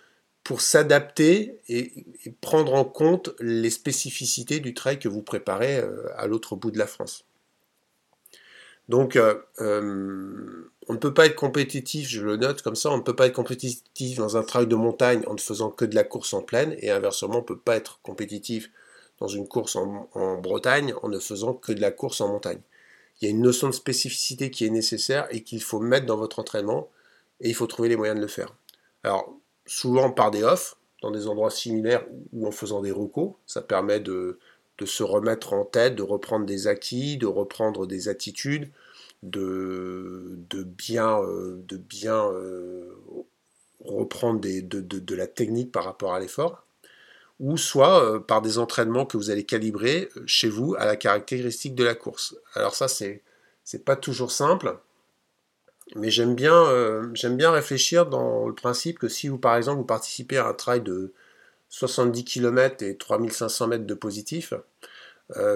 pour 0.43 0.61
s'adapter 0.61 1.59
et, 1.67 2.05
prendre 2.41 2.73
en 2.73 2.85
compte 2.85 3.29
les 3.39 3.69
spécificités 3.69 4.59
du 4.59 4.73
trail 4.73 4.99
que 4.99 5.07
vous 5.07 5.21
préparez 5.21 5.77
euh, 5.77 6.07
à 6.17 6.27
l'autre 6.27 6.55
bout 6.55 6.71
de 6.71 6.79
la 6.79 6.87
France. 6.87 7.28
Donc, 8.89 9.15
euh, 9.15 9.35
euh, 9.61 10.71
on 10.87 10.93
ne 10.93 10.97
peut 10.97 11.13
pas 11.13 11.27
être 11.27 11.35
compétitif, 11.35 12.09
je 12.09 12.21
le 12.21 12.37
note 12.37 12.63
comme 12.63 12.75
ça, 12.75 12.89
on 12.89 12.97
ne 12.97 13.03
peut 13.03 13.15
pas 13.15 13.27
être 13.27 13.35
compétitif 13.35 14.17
dans 14.17 14.35
un 14.35 14.41
trail 14.41 14.65
de 14.65 14.75
montagne 14.75 15.21
en 15.27 15.35
ne 15.35 15.39
faisant 15.39 15.69
que 15.69 15.85
de 15.85 15.93
la 15.93 16.03
course 16.03 16.33
en 16.33 16.41
plaine, 16.41 16.75
et 16.79 16.89
inversement, 16.89 17.35
on 17.35 17.41
ne 17.41 17.45
peut 17.45 17.59
pas 17.59 17.75
être 17.75 17.99
compétitif 18.01 18.71
dans 19.19 19.27
une 19.27 19.47
course 19.47 19.75
en, 19.75 20.07
Bretagne 20.41 20.95
en 21.03 21.07
ne 21.07 21.19
faisant 21.19 21.53
que 21.53 21.71
de 21.71 21.81
la 21.81 21.91
course 21.91 22.19
en 22.19 22.29
montagne. 22.29 22.61
Il 23.21 23.25
y 23.25 23.27
a 23.27 23.31
une 23.31 23.41
notion 23.41 23.67
de 23.67 23.73
spécificité 23.73 24.49
qui 24.49 24.65
est 24.65 24.71
nécessaire 24.71 25.27
et 25.29 25.43
qu'il 25.43 25.61
faut 25.61 25.79
mettre 25.79 26.07
dans 26.07 26.17
votre 26.17 26.39
entraînement 26.39 26.89
et 27.41 27.49
il 27.49 27.53
faut 27.53 27.67
trouver 27.67 27.89
les 27.89 27.95
moyens 27.95 28.17
de 28.17 28.23
le 28.23 28.27
faire. 28.29 28.55
Alors, 29.03 29.37
souvent 29.67 30.09
par 30.09 30.31
des 30.31 30.43
offs, 30.43 30.77
dans 31.03 31.11
des 31.11 31.27
endroits 31.27 31.51
similaires 31.51 32.05
ou 32.33 32.47
en 32.47 32.51
faisant 32.51 32.81
des 32.81 32.91
recos, 32.91 33.33
ça 33.45 33.61
permet 33.61 33.99
de, 33.99 34.39
se 34.85 35.03
remettre 35.03 35.53
en 35.53 35.65
tête, 35.65 35.95
de 35.95 36.03
reprendre 36.03 36.45
des 36.45 36.67
acquis, 36.67 37.17
de 37.17 37.25
reprendre 37.25 37.85
des 37.85 38.07
attitudes, 38.07 38.69
de, 39.23 40.37
bien, 40.63 41.19
de 41.19 41.75
euh, 41.75 42.31
euh, 42.31 42.95
reprendre 43.83 44.39
de, 44.41 45.15
la 45.15 45.27
technique 45.27 45.71
par 45.71 45.83
rapport 45.83 46.13
à 46.13 46.19
l'effort, 46.19 46.65
ou 47.39 47.57
soit 47.57 48.03
euh, 48.03 48.19
par 48.19 48.41
des 48.41 48.57
entraînements 48.57 49.05
que 49.05 49.17
vous 49.17 49.29
allez 49.29 49.43
calibrer 49.45 50.09
chez 50.25 50.49
vous 50.49 50.75
à 50.77 50.85
la 50.85 50.95
caractéristique 50.95 51.75
de 51.75 51.83
la 51.83 51.95
course. 51.95 52.35
Alors 52.53 52.75
ça, 52.75 52.87
c'est 52.87 53.21
c'est 53.63 53.85
pas 53.85 53.95
toujours 53.95 54.31
simple, 54.31 54.77
mais 55.95 56.09
j'aime 56.09 56.33
bien, 56.33 56.65
j'aime 57.13 57.37
bien 57.37 57.51
réfléchir 57.51 58.07
dans 58.07 58.47
le 58.47 58.55
principe 58.55 58.97
que 58.97 59.07
si 59.07 59.27
vous, 59.27 59.37
par 59.37 59.55
exemple, 59.57 59.77
vous 59.77 59.85
participez 59.85 60.37
à 60.37 60.47
un 60.47 60.53
trail 60.53 60.81
de 60.81 61.13
70 61.69 62.23
km 62.23 62.83
et 62.83 62.97
3500 62.97 63.67
mètres 63.67 63.85
de 63.85 63.93
positif, 63.93 64.53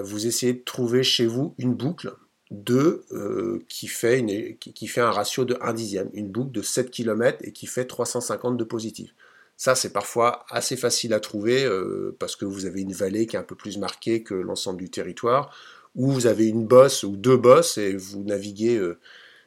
vous 0.04 0.26
essayez 0.26 0.52
de 0.52 0.62
trouver 0.62 1.02
chez 1.02 1.26
vous 1.26 1.54
une 1.58 1.74
boucle 1.74 2.14
2 2.50 3.04
euh, 3.12 3.64
qui, 3.68 3.88
fait 3.88 4.18
une, 4.18 4.56
qui, 4.58 4.86
fait 4.86 5.00
un 5.00 5.10
ratio 5.10 5.44
de 5.44 5.56
1 5.60 5.72
dixième, 5.72 6.10
une 6.12 6.28
boucle 6.28 6.52
de 6.52 6.62
7 6.62 6.90
km 6.90 7.38
et 7.42 7.52
qui 7.52 7.66
fait 7.66 7.86
350 7.86 8.56
de 8.56 8.64
positif. 8.64 9.14
Ça, 9.56 9.74
c'est 9.74 9.92
parfois 9.92 10.44
assez 10.50 10.76
facile 10.76 11.14
à 11.14 11.20
trouver 11.20 11.64
euh, 11.64 12.16
parce 12.18 12.36
que 12.36 12.44
vous 12.44 12.66
avez 12.66 12.80
une 12.82 12.92
vallée 12.92 13.26
qui 13.26 13.36
est 13.36 13.38
un 13.38 13.44
peu 13.44 13.54
plus 13.54 13.78
marquée 13.78 14.22
que 14.22 14.34
l'ensemble 14.34 14.80
du 14.80 14.90
territoire, 14.90 15.54
ou 15.94 16.10
vous 16.10 16.26
avez 16.26 16.48
une 16.48 16.66
bosse 16.66 17.04
ou 17.04 17.16
deux 17.16 17.36
bosses 17.36 17.78
et 17.78 17.96
vous 17.96 18.24
naviguez, 18.24 18.76
euh, 18.76 18.98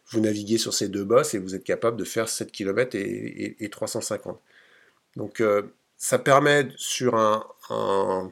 vous 0.10 0.22
naviguez 0.22 0.58
sur 0.58 0.74
ces 0.74 0.88
deux 0.88 1.04
bosses 1.04 1.34
et 1.34 1.40
vous 1.40 1.56
êtes 1.56 1.66
capable 1.66 1.98
de 1.98 2.06
faire 2.06 2.30
7 2.30 2.52
km 2.52 2.96
et, 2.96 3.58
et 3.60 3.70
350. 3.70 4.40
Donc, 5.18 5.42
ça 5.98 6.20
permet 6.20 6.70
sur 6.78 7.16
un, 7.16 8.32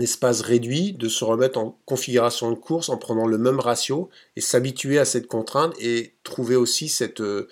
espace 0.00 0.40
réduit, 0.40 0.92
de 0.92 1.08
se 1.08 1.24
remettre 1.24 1.58
en 1.58 1.78
configuration 1.84 2.50
de 2.50 2.56
course 2.56 2.88
en 2.88 2.96
prenant 2.96 3.26
le 3.26 3.38
même 3.38 3.60
ratio 3.60 4.08
et 4.36 4.40
s'habituer 4.40 4.98
à 4.98 5.04
cette 5.04 5.26
contrainte 5.26 5.74
et 5.80 6.14
trouver 6.22 6.56
aussi 6.56 6.88
cette, 6.88 7.20
euh, 7.20 7.48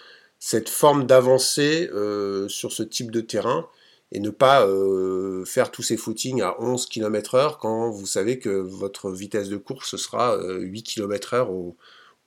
forme 0.66 1.06
d'avancée 1.06 1.90
euh, 1.92 2.48
sur 2.48 2.72
ce 2.72 2.82
type 2.82 3.10
de 3.10 3.20
terrain 3.20 3.68
et 4.12 4.20
ne 4.20 4.30
pas 4.30 4.66
euh, 4.66 5.44
faire 5.44 5.70
tous 5.70 5.82
ces 5.82 5.96
footings 5.96 6.42
à 6.42 6.60
11 6.60 6.86
km 6.86 7.34
heure 7.34 7.58
quand 7.58 7.90
vous 7.90 8.06
savez 8.06 8.38
que 8.38 8.50
votre 8.50 9.10
vitesse 9.10 9.48
de 9.48 9.56
course 9.56 9.96
sera 9.96 10.38
8 10.42 10.82
km 10.82 11.34
heure 11.34 11.50
au, 11.50 11.76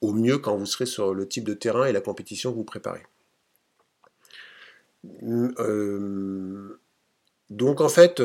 au 0.01 0.13
mieux 0.13 0.37
quand 0.37 0.55
vous 0.57 0.65
serez 0.65 0.85
sur 0.85 1.13
le 1.13 1.27
type 1.27 1.43
de 1.43 1.53
terrain 1.53 1.85
et 1.85 1.91
la 1.91 2.01
compétition 2.01 2.51
que 2.51 2.57
vous 2.57 2.63
préparez. 2.63 3.03
Donc 7.49 7.81
en 7.81 7.89
fait, 7.89 8.21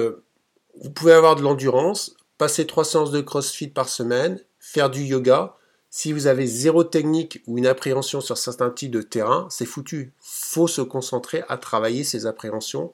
vous 0.81 0.91
pouvez 0.91 1.13
avoir 1.13 1.37
de 1.37 1.43
l'endurance, 1.43 2.17
passer 2.39 2.67
trois 2.67 2.85
séances 2.85 3.11
de 3.11 3.21
CrossFit 3.21 3.69
par 3.69 3.89
semaine, 3.89 4.41
faire 4.59 4.91
du 4.91 5.03
yoga. 5.03 5.57
Si 5.91 6.13
vous 6.13 6.27
avez 6.27 6.47
zéro 6.47 6.85
technique 6.85 7.43
ou 7.47 7.59
une 7.59 7.67
appréhension 7.67 8.21
sur 8.21 8.39
certains 8.39 8.71
types 8.71 8.93
de 8.93 9.03
terrain, 9.03 9.49
c'est 9.51 9.67
foutu. 9.67 10.13
Faut 10.21 10.69
se 10.69 10.81
concentrer 10.81 11.43
à 11.49 11.59
travailler 11.59 12.05
ces 12.05 12.27
appréhensions 12.27 12.93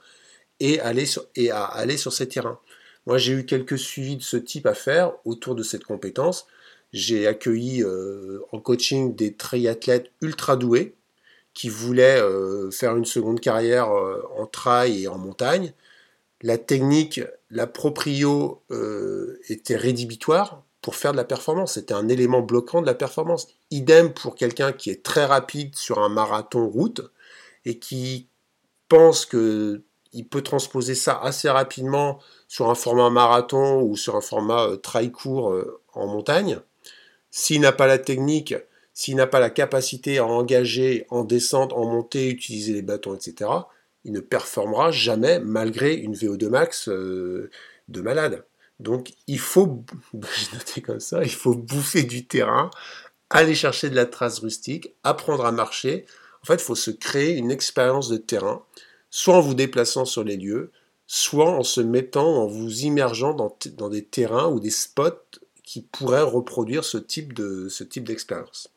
et, 0.60 0.80
aller 0.80 1.06
sur, 1.06 1.26
à 1.52 1.64
aller 1.66 1.96
sur 1.96 2.12
ces 2.12 2.28
terrains. 2.28 2.58
Moi, 3.06 3.18
j'ai 3.18 3.34
eu 3.34 3.46
quelques 3.46 3.78
suivis 3.78 4.16
de 4.16 4.22
ce 4.22 4.36
type 4.36 4.66
à 4.66 4.74
faire 4.74 5.12
autour 5.24 5.54
de 5.54 5.62
cette 5.62 5.84
compétence. 5.84 6.46
J'ai 6.92 7.26
accueilli 7.26 7.82
euh, 7.84 8.40
en 8.50 8.58
coaching 8.58 9.14
des 9.14 9.34
triathlètes 9.34 10.10
ultra 10.22 10.56
doués 10.56 10.95
qui 11.56 11.70
voulaient 11.70 12.20
euh, 12.20 12.70
faire 12.70 12.94
une 12.96 13.06
seconde 13.06 13.40
carrière 13.40 13.90
euh, 13.90 14.22
en 14.36 14.44
trail 14.44 15.04
et 15.04 15.08
en 15.08 15.16
montagne 15.16 15.72
la 16.42 16.58
technique, 16.58 17.22
la 17.50 17.66
proprio 17.66 18.62
euh, 18.70 19.40
était 19.48 19.74
rédhibitoire 19.74 20.62
pour 20.82 20.96
faire 20.96 21.12
de 21.12 21.16
la 21.16 21.24
performance. 21.24 21.72
C'était 21.72 21.94
un 21.94 22.08
élément 22.08 22.42
bloquant 22.42 22.82
de 22.82 22.86
la 22.86 22.92
performance. 22.92 23.48
Idem 23.70 24.12
pour 24.12 24.34
quelqu'un 24.34 24.72
qui 24.72 24.90
est 24.90 25.02
très 25.02 25.24
rapide 25.24 25.74
sur 25.76 25.98
un 26.00 26.10
marathon 26.10 26.68
route 26.68 27.00
et 27.64 27.78
qui 27.78 28.28
pense 28.90 29.24
que 29.24 29.82
il 30.12 30.28
peut 30.28 30.42
transposer 30.42 30.94
ça 30.94 31.18
assez 31.22 31.48
rapidement 31.48 32.18
sur 32.48 32.68
un 32.68 32.74
format 32.74 33.08
marathon 33.08 33.80
ou 33.80 33.96
sur 33.96 34.14
un 34.14 34.20
format 34.20 34.76
trail 34.82 35.10
court 35.10 35.54
en 35.94 36.06
montagne. 36.06 36.60
S'il 37.30 37.62
n'a 37.62 37.72
pas 37.72 37.86
la 37.86 37.98
technique, 37.98 38.54
s'il 38.96 39.16
n'a 39.16 39.26
pas 39.26 39.40
la 39.40 39.50
capacité 39.50 40.16
à 40.16 40.24
engager 40.24 41.06
en 41.10 41.22
descente, 41.22 41.74
en 41.74 41.84
montée, 41.84 42.30
utiliser 42.30 42.72
les 42.72 42.80
bâtons, 42.80 43.14
etc., 43.14 43.50
il 44.06 44.12
ne 44.12 44.20
performera 44.20 44.90
jamais 44.90 45.38
malgré 45.38 45.92
une 45.92 46.14
VO2 46.14 46.48
max 46.48 46.88
euh, 46.88 47.50
de 47.88 48.00
malade. 48.00 48.46
Donc 48.80 49.12
il 49.26 49.38
faut, 49.38 49.84
bouffer 51.56 52.04
du 52.04 52.24
terrain, 52.24 52.70
aller 53.28 53.54
chercher 53.54 53.90
de 53.90 53.94
la 53.94 54.06
trace 54.06 54.38
rustique, 54.38 54.94
apprendre 55.04 55.44
à 55.44 55.52
marcher. 55.52 56.06
En 56.42 56.46
fait, 56.46 56.54
il 56.54 56.60
faut 56.60 56.74
se 56.74 56.90
créer 56.90 57.36
une 57.36 57.50
expérience 57.50 58.08
de 58.08 58.16
terrain, 58.16 58.64
soit 59.10 59.36
en 59.36 59.42
vous 59.42 59.52
déplaçant 59.52 60.06
sur 60.06 60.24
les 60.24 60.38
lieux, 60.38 60.72
soit 61.06 61.50
en 61.50 61.64
se 61.64 61.82
mettant, 61.82 62.44
en 62.44 62.46
vous 62.46 62.84
immergeant 62.84 63.34
dans, 63.34 63.88
des 63.90 64.04
terrains 64.06 64.48
ou 64.48 64.58
des 64.58 64.70
spots 64.70 65.10
qui 65.62 65.82
pourraient 65.82 66.22
reproduire 66.22 66.82
ce 66.82 66.96
type 66.96 67.34
d'expérience. 67.34 68.70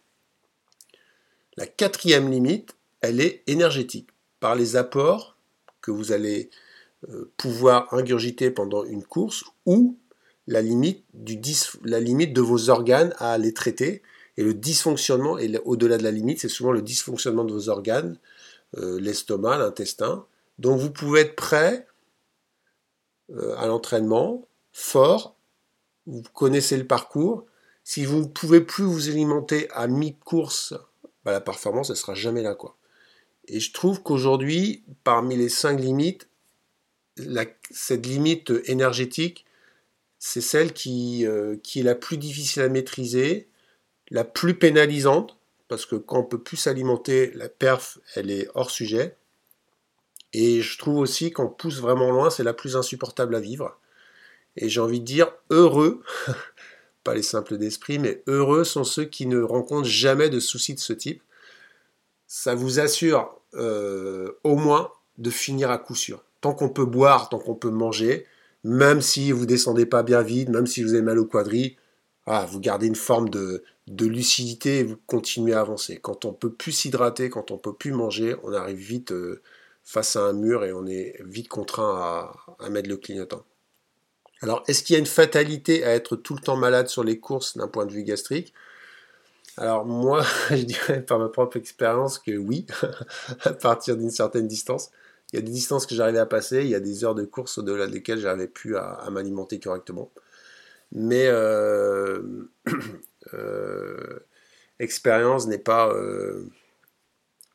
La 1.60 1.68
quatrième 1.68 2.32
limite, 2.32 2.78
elle 3.02 3.20
est 3.20 3.44
énergétique 3.46 4.08
par 4.40 4.56
les 4.56 4.78
apports 4.78 5.36
que 5.82 5.92
vous 5.92 6.14
allez 6.14 6.52
euh, 7.10 7.34
pouvoir 7.36 7.94
ingurgiter 7.94 8.50
pendant 8.50 8.86
une 8.86 9.04
course 9.04 9.44
ou 9.66 9.98
la 10.48 10.62
limite, 10.62 11.04
du 11.14 11.38
la 11.84 12.00
limite 12.00 12.32
de 12.32 12.40
vos 12.40 12.70
organes 12.70 13.14
à 13.18 13.38
les 13.38 13.54
traiter. 13.54 14.04
Et 14.38 14.44
le 14.44 14.54
dysfonctionnement, 14.54 15.38
et 15.38 15.58
au-delà 15.66 15.98
de 15.98 16.04
la 16.04 16.12
limite, 16.12 16.40
c'est 16.40 16.48
souvent 16.48 16.72
le 16.72 16.82
dysfonctionnement 16.82 17.44
de 17.44 17.52
vos 17.52 17.68
organes, 17.68 18.18
euh, 18.78 18.98
l'estomac, 18.98 19.58
l'intestin. 19.58 20.26
Donc 20.60 20.80
vous 20.80 20.92
pouvez 20.92 21.20
être 21.20 21.36
prêt 21.36 21.88
euh, 23.32 23.54
à 23.58 23.68
l'entraînement, 23.68 24.48
fort, 24.72 25.36
vous 26.08 26.24
connaissez 26.34 26.78
le 26.78 26.88
parcours. 26.88 27.46
Si 27.84 28.06
vous 28.06 28.20
ne 28.20 28.28
pouvez 28.28 28.62
plus 28.62 28.86
vous 28.86 29.10
alimenter 29.10 29.70
à 29.72 29.88
mi-course, 29.88 30.74
bah, 31.24 31.32
la 31.32 31.42
performance, 31.42 31.90
elle 31.90 31.96
sera 31.96 32.16
jamais 32.16 32.42
là. 32.42 32.56
quoi. 32.56 32.78
Et 33.48 33.60
je 33.60 33.74
trouve 33.74 34.02
qu'aujourd'hui, 34.02 34.84
parmi 35.04 35.36
les 35.36 35.50
cinq 35.50 35.80
limites, 35.80 36.28
cette 37.72 38.06
limite 38.06 38.52
énergétique, 38.66 39.46
c'est 40.20 40.42
celle 40.42 40.74
qui, 40.74 41.26
euh, 41.26 41.56
qui 41.64 41.80
est 41.80 41.84
la 41.84 41.96
plus 41.96 42.18
difficile 42.18 42.62
à 42.62 42.70
maîtriser, 42.70 43.48
la 44.12 44.24
plus 44.24 44.54
pénalisante, 44.54 45.38
parce 45.68 45.86
que 45.86 45.96
quand 45.96 46.20
on 46.20 46.24
peut 46.24 46.42
plus 46.42 46.58
s'alimenter, 46.58 47.32
la 47.36 47.50
perf, 47.50 48.00
elle 48.16 48.32
est 48.32 48.50
hors 48.56 48.72
sujet. 48.72 49.16
Et 50.34 50.62
je 50.62 50.78
trouve 50.78 50.98
aussi 50.98 51.32
qu'on 51.32 51.48
pousse 51.48 51.80
vraiment 51.80 52.12
loin, 52.12 52.30
c'est 52.30 52.44
la 52.44 52.54
plus 52.54 52.76
insupportable 52.76 53.36
à 53.36 53.40
vivre. 53.40 53.80
Et 54.56 54.68
j'ai 54.70 54.82
envie 54.82 55.00
de 55.00 55.06
dire 55.06 55.32
heureux, 55.50 56.04
pas 57.04 57.14
les 57.14 57.24
simples 57.24 57.58
d'esprit, 57.58 58.00
mais 58.00 58.24
heureux 58.28 58.64
sont 58.64 58.84
ceux 58.84 59.06
qui 59.06 59.26
ne 59.26 59.42
rencontrent 59.42 59.88
jamais 59.88 60.30
de 60.30 60.40
soucis 60.40 60.74
de 60.74 60.80
ce 60.80 60.94
type. 60.94 61.22
Ça 62.28 62.56
vous 62.56 62.80
assure 62.80 63.40
euh, 63.56 64.32
au 64.44 64.56
moins 64.56 64.92
de 65.18 65.30
finir 65.30 65.72
à 65.72 65.78
coup 65.78 65.96
sûr. 65.96 66.24
Tant 66.42 66.54
qu'on 66.54 66.70
peut 66.70 66.86
boire, 66.86 67.30
tant 67.30 67.40
qu'on 67.40 67.56
peut 67.56 67.70
manger, 67.70 68.26
même 68.64 69.02
si 69.02 69.32
vous 69.32 69.46
descendez 69.46 69.86
pas 69.86 70.04
bien 70.04 70.22
vite, 70.22 70.50
même 70.50 70.68
si 70.68 70.84
vous 70.84 70.94
avez 70.94 71.02
mal 71.02 71.20
au 71.20 71.26
quadri, 71.26 71.78
ah, 72.26 72.46
vous 72.46 72.60
gardez 72.60 72.88
une 72.88 72.96
forme 72.96 73.30
de, 73.30 73.64
lucidité 73.88 74.80
et 74.80 74.84
vous 74.84 74.98
continuez 75.08 75.54
à 75.54 75.62
avancer. 75.62 75.98
Quand 75.98 76.26
on 76.26 76.34
peut 76.34 76.52
plus 76.54 76.72
s'hydrater, 76.72 77.30
quand 77.30 77.52
on 77.52 77.58
peut 77.58 77.74
plus 77.74 77.92
manger, 77.92 78.36
on 78.44 78.54
arrive 78.54 78.78
vite 78.78 79.12
euh, 79.12 79.42
face 79.84 80.16
à 80.16 80.22
un 80.22 80.34
mur 80.34 80.64
et 80.64 80.72
on 80.74 80.86
est 80.86 81.20
vite 81.26 81.48
contraint 81.48 81.98
à, 81.98 82.34
à 82.60 82.70
mettre 82.70 82.90
le 82.90 82.98
clignotant. 82.98 83.44
Alors, 84.42 84.64
est-ce 84.68 84.84
qu'il 84.84 84.94
y 84.94 84.98
a 84.98 85.00
une 85.00 85.06
fatalité 85.06 85.84
à 85.84 85.94
être 85.94 86.16
tout 86.16 86.36
le 86.36 86.42
temps 86.42 86.56
malade 86.56 86.88
sur 86.88 87.04
les 87.04 87.20
courses 87.20 87.58
d'un 87.58 87.68
point 87.68 87.86
de 87.86 87.92
vue 87.92 88.04
gastrique? 88.04 88.54
Alors 89.58 89.86
moi, 89.86 90.24
je 90.50 90.64
dirais 90.64 91.02
par 91.02 91.20
ma 91.20 91.28
propre 91.28 91.58
expérience 91.58 92.18
que 92.18 92.38
oui, 92.38 92.66
à 93.44 93.52
partir 93.54 93.98
d'une 93.98 94.12
certaine 94.12 94.48
distance. 94.48 94.90
Il 95.32 95.36
y 95.36 95.40
a 95.40 95.46
des 95.46 95.52
distances 95.52 95.86
que 95.86 95.94
j'arrivais 95.94 96.20
à 96.20 96.26
passer, 96.26 96.64
il 96.64 96.70
y 96.70 96.76
a 96.76 96.80
des 96.80 97.04
heures 97.04 97.14
de 97.14 97.26
course 97.26 97.60
au-delà 97.60 97.88
desquelles 97.88 98.20
j'arrivais 98.20 98.48
plus 98.48 98.78
à, 98.78 99.08
m'alimenter 99.12 99.60
correctement. 99.60 100.12
Mais 100.92 101.28
euh, 101.28 102.50
euh, 103.34 104.20
expérience 104.80 105.46
n'est 105.46 105.60
pas, 105.60 105.90
euh, 105.94 106.50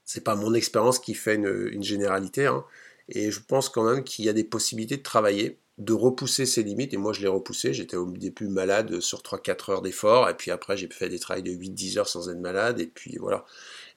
c'est 0.05 0.23
pas 0.23 0.37
mon 0.37 0.55
expérience 0.55 1.01
qui 1.01 1.15
fait 1.15 1.35
une, 1.35 1.83
généralité. 1.83 2.47
Hein. 2.47 2.65
Et 3.09 3.33
je 3.33 3.41
pense 3.41 3.69
quand 3.69 3.83
même 3.83 4.05
qu'il 4.05 4.25
y 4.25 4.29
a 4.29 4.33
des 4.33 4.45
possibilités 4.45 4.99
de 4.99 5.03
travailler 5.03 5.59
de 5.79 5.93
repousser 5.93 6.47
ses 6.47 6.63
limites, 6.63 6.95
et 6.95 6.97
moi 6.97 7.13
je 7.13 7.21
l'ai 7.21 7.29
repoussé, 7.29 7.75
j'étais 7.75 7.97
au 7.97 8.11
début 8.11 8.49
malade 8.49 9.01
sur 9.01 9.23
3-4 9.23 9.73
heures 9.73 9.83
d'effort, 9.83 10.29
et 10.29 10.35
puis 10.35 10.51
après 10.51 10.77
j'ai 10.77 10.89
fait 10.89 11.09
des 11.09 11.19
travails 11.19 11.43
de 11.43 11.51
8-10 11.51 11.99
heures 11.99 12.09
sans 12.09 12.29
être 12.31 12.39
malade, 12.39 12.81
et 12.81 12.87
puis 12.87 13.17
voilà. 13.19 13.45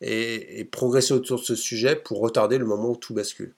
Et, 0.02 0.66
progresser 0.72 1.14
autour 1.14 1.40
de 1.40 1.46
ce 1.46 1.56
sujet 1.56 1.96
pour 1.96 2.20
retarder 2.20 2.58
le 2.58 2.66
moment 2.66 2.92
où 2.92 2.96
tout 2.96 3.14
bascule. 3.14 3.54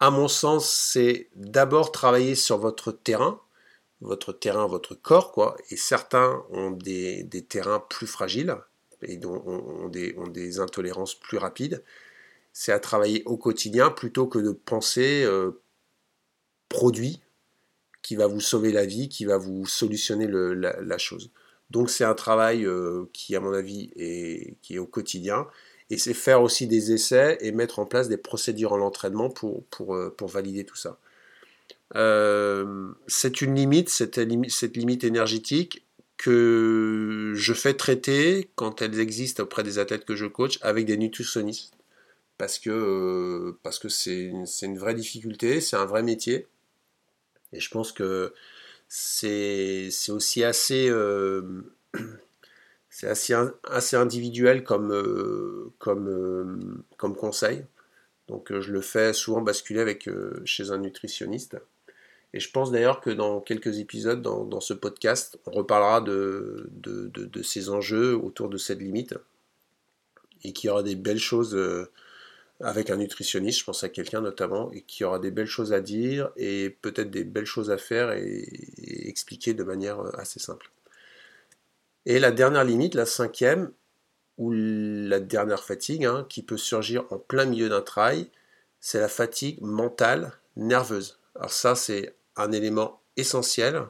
À 0.00 0.10
mon 0.10 0.26
sens, 0.28 0.68
c'est 0.68 1.28
d'abord 1.36 1.92
travailler 1.92 2.34
sur 2.34 2.58
votre 2.58 2.92
terrain, 2.92 3.40
votre 4.00 4.32
terrain, 4.32 4.66
votre 4.66 4.94
corps, 4.94 5.32
quoi, 5.32 5.56
et 5.70 5.76
certains 5.76 6.42
ont 6.50 6.70
des, 6.70 7.26
terrains 7.48 7.80
plus 7.90 8.06
fragiles, 8.06 8.56
et 9.02 9.24
ont, 9.26 9.84
ont, 9.84 9.88
des, 9.88 10.14
ont 10.16 10.28
des 10.28 10.60
intolérances 10.60 11.14
plus 11.14 11.36
rapides, 11.36 11.82
c'est 12.54 12.72
à 12.72 12.80
travailler 12.80 13.22
au 13.26 13.36
quotidien 13.36 13.90
plutôt 13.90 14.26
que 14.26 14.38
de 14.38 14.52
penser 14.52 15.26
produit 16.72 17.20
qui 18.02 18.16
va 18.16 18.26
vous 18.26 18.40
sauver 18.40 18.72
la 18.72 18.84
vie, 18.84 19.08
qui 19.08 19.24
va 19.24 19.38
vous 19.38 19.66
solutionner 19.66 20.26
la, 20.26 20.98
chose. 20.98 21.30
Donc 21.70 21.88
c'est 21.88 22.04
un 22.04 22.14
travail 22.14 22.66
qui, 23.12 23.36
à 23.36 23.40
mon 23.40 23.52
avis, 23.52 23.90
est, 23.96 24.78
au 24.78 24.86
quotidien. 24.86 25.46
Et 25.90 25.98
c'est 25.98 26.14
faire 26.14 26.42
aussi 26.42 26.66
des 26.66 26.92
essais 26.92 27.38
et 27.40 27.52
mettre 27.52 27.78
en 27.78 27.86
place 27.86 28.08
des 28.08 28.16
procédures 28.16 28.72
en 28.72 28.80
entraînement 28.80 29.30
pour, 29.30 29.62
pour 29.66 30.28
valider 30.28 30.64
tout 30.64 30.76
ça. 30.76 30.98
c'est 33.06 33.40
une 33.40 33.54
limite, 33.54 33.88
cette, 33.88 34.16
limite 34.16 35.04
énergétique 35.04 35.84
que 36.16 37.32
je 37.36 37.52
fais 37.52 37.74
traiter 37.74 38.50
quand 38.56 38.82
elles 38.82 38.98
existent 38.98 39.44
auprès 39.44 39.62
des 39.62 39.78
athlètes 39.78 40.04
que 40.04 40.16
je 40.16 40.26
coach 40.26 40.58
avec 40.62 40.86
des 40.86 40.96
nutritionnistes 40.96 41.74
parce 42.42 42.58
que 42.58 42.70
euh, 42.70 43.88
c'est 43.88 44.66
une, 44.66 44.78
vraie 44.78 44.94
difficulté, 44.94 45.60
c'est 45.60 45.76
un 45.76 45.84
vrai 45.84 46.02
métier 46.02 46.48
et 47.52 47.60
je 47.60 47.70
pense 47.70 47.92
que 47.92 48.32
c'est 48.88 49.90
aussi 50.08 50.44
assez 50.44 50.88
euh, 50.88 51.62
assez, 53.02 53.34
assez 53.64 53.96
individuel 53.96 54.64
comme 54.64 54.92
euh, 54.92 55.72
comme 55.78 56.82
comme 56.96 57.16
conseil 57.16 57.64
donc 58.28 58.58
je 58.60 58.72
le 58.72 58.80
fais 58.80 59.12
souvent 59.12 59.40
basculer 59.40 59.80
avec 59.80 60.08
chez 60.44 60.70
un 60.70 60.78
nutritionniste 60.78 61.56
et 62.34 62.40
je 62.40 62.50
pense 62.50 62.70
d'ailleurs 62.70 63.00
que 63.00 63.10
dans 63.10 63.40
quelques 63.40 63.78
épisodes, 63.78 64.22
dans, 64.22 64.60
ce 64.60 64.72
podcast, 64.72 65.38
on 65.46 65.50
reparlera 65.50 66.00
de, 66.00 66.70
de, 66.72 67.42
ces 67.42 67.68
enjeux 67.68 68.16
autour 68.16 68.48
de 68.48 68.56
cette 68.56 68.80
limite. 68.80 69.14
Et 70.44 70.52
qu'il 70.52 70.68
y 70.68 70.70
aura 70.70 70.82
des 70.82 70.96
belles 70.96 71.20
choses 71.20 71.54
euh, 71.54 71.88
avec 72.62 72.90
un 72.90 72.96
nutritionniste, 72.96 73.60
je 73.60 73.64
pense 73.64 73.84
à 73.84 73.88
quelqu'un 73.88 74.20
notamment, 74.20 74.70
et 74.72 74.82
qui 74.82 75.04
aura 75.04 75.18
des 75.18 75.30
belles 75.30 75.46
choses 75.46 75.72
à 75.72 75.80
dire 75.80 76.30
et 76.36 76.70
peut-être 76.70 77.10
des 77.10 77.24
belles 77.24 77.46
choses 77.46 77.70
à 77.70 77.78
faire 77.78 78.12
et, 78.12 78.48
expliquer 79.08 79.52
de 79.52 79.64
manière 79.64 80.00
euh, 80.00 80.10
assez 80.16 80.40
simple. 80.40 80.70
Et 82.06 82.18
la 82.18 82.30
dernière 82.30 82.64
limite, 82.64 82.94
la 82.94 83.06
cinquième, 83.06 83.72
ou 84.38 84.50
la 84.52 85.20
dernière 85.20 85.62
fatigue, 85.62 86.04
hein, 86.04 86.26
qui 86.28 86.42
peut 86.42 86.56
surgir 86.56 87.04
en 87.10 87.18
plein 87.18 87.44
milieu 87.44 87.68
d'un 87.68 87.82
trail, 87.82 88.30
c'est 88.80 88.98
la 88.98 89.08
fatigue 89.08 89.60
mentale 89.60 90.32
nerveuse. 90.56 91.20
Alors 91.36 91.52
ça, 91.52 91.74
c'est 91.74 92.14
un 92.36 92.50
élément 92.52 93.00
essentiel 93.16 93.82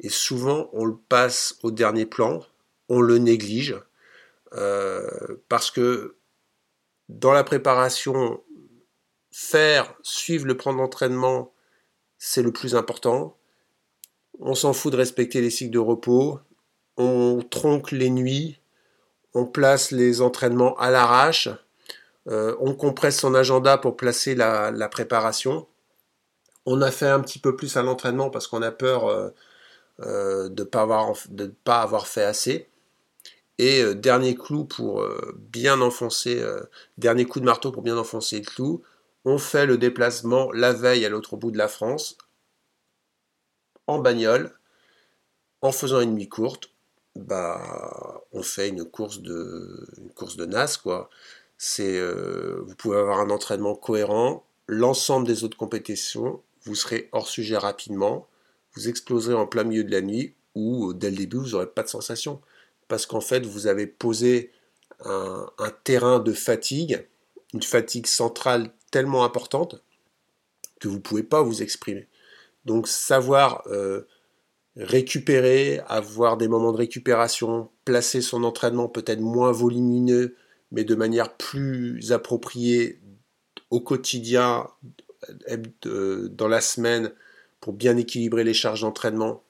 et 0.00 0.08
souvent 0.08 0.70
on 0.72 0.84
le 0.84 0.96
passe 0.96 1.56
au 1.62 1.70
dernier 1.70 2.06
plan, 2.06 2.40
on 2.88 3.00
le 3.00 3.18
néglige 3.18 3.76
euh, 4.54 5.08
parce 5.48 5.70
que 5.70 6.16
dans 7.18 7.32
la 7.32 7.44
préparation, 7.44 8.40
faire, 9.30 9.94
suivre 10.02 10.46
le 10.46 10.56
plan 10.56 10.74
d'entraînement, 10.74 11.52
c'est 12.18 12.42
le 12.42 12.52
plus 12.52 12.74
important. 12.74 13.36
On 14.38 14.54
s'en 14.54 14.72
fout 14.72 14.92
de 14.92 14.96
respecter 14.96 15.40
les 15.40 15.50
cycles 15.50 15.72
de 15.72 15.78
repos, 15.78 16.40
on 16.96 17.42
tronque 17.48 17.90
les 17.92 18.10
nuits, 18.10 18.60
on 19.34 19.46
place 19.46 19.90
les 19.90 20.20
entraînements 20.20 20.76
à 20.76 20.90
l'arrache, 20.90 21.48
euh, 22.28 22.56
on 22.60 22.74
compresse 22.74 23.18
son 23.18 23.34
agenda 23.34 23.78
pour 23.78 23.96
placer 23.96 24.34
la 24.34 24.88
préparation. 24.88 25.66
On 26.66 26.80
a 26.80 26.90
fait 26.90 27.08
un 27.08 27.20
petit 27.20 27.38
peu 27.38 27.56
plus 27.56 27.76
à 27.76 27.82
l'entraînement 27.82 28.30
parce 28.30 28.46
qu'on 28.46 28.62
a 28.62 28.70
peur 28.70 29.06
euh, 29.06 29.30
euh, 30.00 30.48
de 30.48 30.62
ne 30.62 31.46
pas, 31.48 31.82
avoir 31.82 32.06
fait 32.06 32.22
assez. 32.22 32.68
Et 33.58 33.82
euh, 33.82 33.94
dernier 33.94 34.34
clou 34.34 34.64
pour 34.64 35.04
bien 35.36 35.80
enfoncer, 35.80 36.42
dernier 36.98 37.24
coup 37.24 37.40
de 37.40 37.44
marteau 37.44 37.72
pour 37.72 37.82
bien 37.82 37.96
enfoncer 37.98 38.38
le 38.38 38.44
clou, 38.44 38.82
on 39.24 39.38
fait 39.38 39.66
le 39.66 39.78
déplacement 39.78 40.50
la 40.52 40.72
veille 40.72 41.04
à 41.04 41.08
l'autre 41.08 41.36
bout 41.36 41.50
de 41.50 41.58
la 41.58 41.68
France, 41.68 42.18
en 43.86 43.98
bagnole, 43.98 44.52
en 45.60 45.72
faisant 45.72 46.00
une 46.00 46.14
nuit 46.14 46.28
courte, 46.28 46.70
bah, 47.14 48.22
on 48.32 48.42
fait 48.42 48.68
une 48.68 48.84
course 48.84 49.20
de, 49.20 49.86
une 49.98 50.10
course 50.10 50.36
de 50.36 50.46
NAS, 50.46 50.78
quoi. 50.82 51.10
Vous 51.78 52.74
pouvez 52.76 52.96
avoir 52.98 53.20
un 53.20 53.30
entraînement 53.30 53.74
cohérent, 53.74 54.44
l'ensemble 54.66 55.26
des 55.26 55.44
autres 55.44 55.56
compétitions 55.56 56.42
vous 56.64 56.74
serez 56.74 57.08
hors 57.12 57.28
sujet 57.28 57.56
rapidement, 57.56 58.28
vous 58.74 58.88
exploserez 58.88 59.34
en 59.34 59.46
plein 59.46 59.64
milieu 59.64 59.84
de 59.84 59.90
la 59.90 60.00
nuit 60.00 60.34
ou 60.54 60.90
euh, 60.90 60.94
dès 60.94 61.10
le 61.10 61.16
début, 61.16 61.38
vous 61.38 61.50
n'aurez 61.50 61.66
pas 61.66 61.82
de 61.82 61.88
sensation. 61.88 62.40
Parce 62.92 63.06
qu'en 63.06 63.22
fait, 63.22 63.46
vous 63.46 63.68
avez 63.68 63.86
posé 63.86 64.50
un, 65.02 65.46
terrain 65.82 66.18
de 66.18 66.34
fatigue, 66.34 67.08
une 67.54 67.62
fatigue 67.62 68.06
centrale 68.06 68.70
tellement 68.90 69.24
importante 69.24 69.82
que 70.78 70.88
vous 70.88 70.96
ne 70.96 71.00
pouvez 71.00 71.22
pas 71.22 71.40
vous 71.40 71.62
exprimer. 71.62 72.06
Donc 72.66 72.86
savoir 72.86 73.62
euh, 73.68 74.02
récupérer, 74.76 75.80
avoir 75.86 76.36
des 76.36 76.48
moments 76.48 76.70
de 76.70 76.76
récupération, 76.76 77.70
placer 77.86 78.20
son 78.20 78.44
entraînement 78.44 78.90
peut-être 78.90 79.20
moins 79.20 79.52
volumineux, 79.52 80.36
mais 80.70 80.84
de 80.84 80.94
manière 80.94 81.34
plus 81.38 82.12
appropriée 82.12 83.00
au 83.70 83.80
quotidien, 83.80 84.68
dans 85.48 86.48
la 86.48 86.60
semaine 86.60 87.10
pour 87.62 87.72
bien 87.72 87.96
équilibrer 87.96 88.44
les 88.44 88.52
charges 88.52 88.82
d'entraînement, 88.82 89.42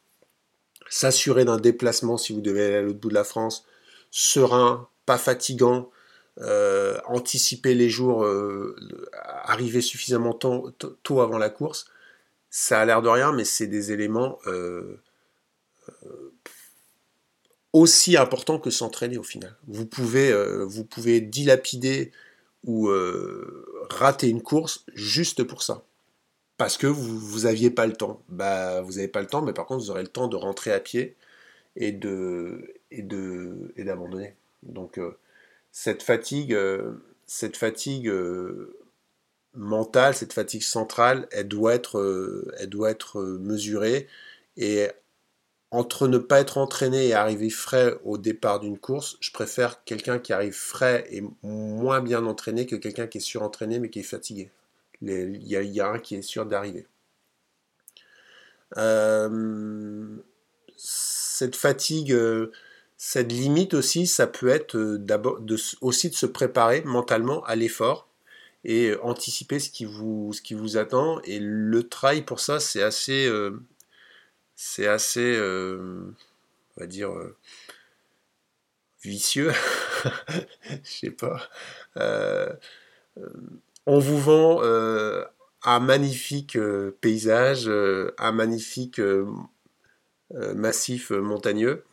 s'assurer 0.92 1.46
d'un 1.46 1.56
déplacement 1.56 2.18
si 2.18 2.34
vous 2.34 2.42
devez 2.42 2.66
aller 2.66 2.76
à 2.76 2.82
l'autre 2.82 2.98
bout 2.98 3.08
de 3.08 3.14
la 3.14 3.24
France, 3.24 3.64
serein, 4.10 4.88
pas 5.06 5.16
fatigant, 5.16 5.90
euh, 6.38 7.00
anticiper 7.06 7.74
les 7.74 7.88
jours, 7.88 8.24
euh, 8.24 8.76
arriver 9.42 9.80
suffisamment 9.80 10.34
tôt, 10.34 11.20
avant 11.22 11.38
la 11.38 11.48
course, 11.48 11.86
ça 12.50 12.78
a 12.78 12.84
l'air 12.84 13.00
de 13.00 13.08
rien, 13.08 13.32
mais 13.32 13.46
c'est 13.46 13.68
des 13.68 13.92
éléments 13.92 14.38
euh, 14.46 15.00
aussi 17.72 18.18
importants 18.18 18.58
que 18.58 18.68
s'entraîner 18.68 19.16
au 19.16 19.22
final. 19.22 19.56
Vous 19.68 19.86
pouvez, 19.86 21.22
dilapider 21.22 22.12
ou 22.64 22.90
rater 23.88 24.28
une 24.28 24.42
course 24.42 24.84
juste 24.92 25.42
pour 25.42 25.62
ça. 25.62 25.84
Parce 26.56 26.76
que 26.76 26.86
vous 26.86 27.40
n'aviez 27.40 27.70
pas 27.70 27.86
le 27.86 27.94
temps. 27.94 28.22
Bah, 28.28 28.82
vous 28.82 28.92
n'avez 28.94 29.08
pas 29.08 29.20
le 29.20 29.26
temps, 29.26 29.42
mais 29.42 29.52
par 29.52 29.66
contre, 29.66 29.84
vous 29.84 29.90
aurez 29.90 30.02
le 30.02 30.08
temps 30.08 30.28
de 30.28 30.36
rentrer 30.36 30.72
à 30.72 30.80
pied 30.80 31.16
et 31.76 31.92
de 31.92 32.74
et 32.90 33.02
de 33.02 33.72
et 33.76 33.84
d'abandonner. 33.84 34.36
Donc 34.62 34.98
euh, 34.98 35.18
cette 35.72 36.02
fatigue, 36.02 36.54
euh, 36.54 36.92
cette 37.26 37.56
fatigue 37.56 38.12
mentale, 39.54 40.14
cette 40.14 40.32
fatigue 40.32 40.62
centrale, 40.62 41.28
elle 41.32 41.48
doit 41.48 41.74
être, 41.74 42.52
elle 42.58 42.68
doit 42.68 42.90
être 42.90 43.22
mesurée 43.22 44.08
et 44.56 44.88
entre 45.70 46.06
ne 46.06 46.18
pas 46.18 46.40
être 46.40 46.58
entraîné 46.58 47.08
et 47.08 47.14
arriver 47.14 47.50
frais 47.50 47.94
au 48.04 48.18
départ 48.18 48.60
d'une 48.60 48.78
course, 48.78 49.16
je 49.20 49.32
préfère 49.32 49.84
quelqu'un 49.84 50.18
qui 50.18 50.32
arrive 50.34 50.52
frais 50.52 51.06
et 51.10 51.22
moins 51.42 52.02
bien 52.02 52.26
entraîné 52.26 52.66
que 52.66 52.76
quelqu'un 52.76 53.06
qui 53.06 53.18
est 53.18 53.22
surentraîné 53.22 53.78
mais 53.78 53.88
qui 53.90 54.00
est 54.00 54.02
fatigué. 54.02 54.50
Il 55.02 55.42
y, 55.46 55.80
a 55.80 55.88
un 55.90 55.98
qui 55.98 56.14
est 56.14 56.22
sûr 56.22 56.46
d'arriver. 56.46 56.86
Euh, 58.76 60.16
cette 60.76 61.56
fatigue, 61.56 62.16
cette 62.96 63.32
limite 63.32 63.74
aussi, 63.74 64.06
ça 64.06 64.26
peut 64.26 64.48
être 64.48 64.76
euh, 64.76 64.96
d'abord 64.96 65.40
aussi 65.80 66.08
de 66.08 66.14
se 66.14 66.26
préparer 66.26 66.82
mentalement 66.82 67.42
à 67.44 67.56
l'effort 67.56 68.08
et 68.64 68.94
anticiper 69.02 69.58
ce 69.58 69.70
qui 69.70 69.84
vous, 69.84 70.32
ce 70.32 70.42
qui 70.42 70.54
vous 70.54 70.76
attend. 70.76 71.20
Et 71.22 71.38
le 71.40 71.88
trail 71.88 72.22
pour 72.22 72.40
ça, 72.40 72.60
c'est 72.60 72.82
assez, 72.82 73.26
euh, 73.26 73.60
c'est 74.56 74.86
assez, 74.86 75.34
euh, 75.36 76.14
on 76.76 76.80
va 76.80 76.86
dire, 76.86 77.10
euh, 77.10 77.36
vicieux. 79.02 79.52
Je 80.70 80.78
sais 80.84 81.10
pas. 81.10 81.50
Euh, 83.88 83.92
on 83.92 83.98
vous 83.98 84.18
vend 84.18 84.60
un 85.64 85.80
magnifique 85.80 86.58
paysage, 87.00 87.70
un 88.18 88.32
magnifique 88.32 89.00
massif 90.54 91.10
montagneux. 91.10 91.84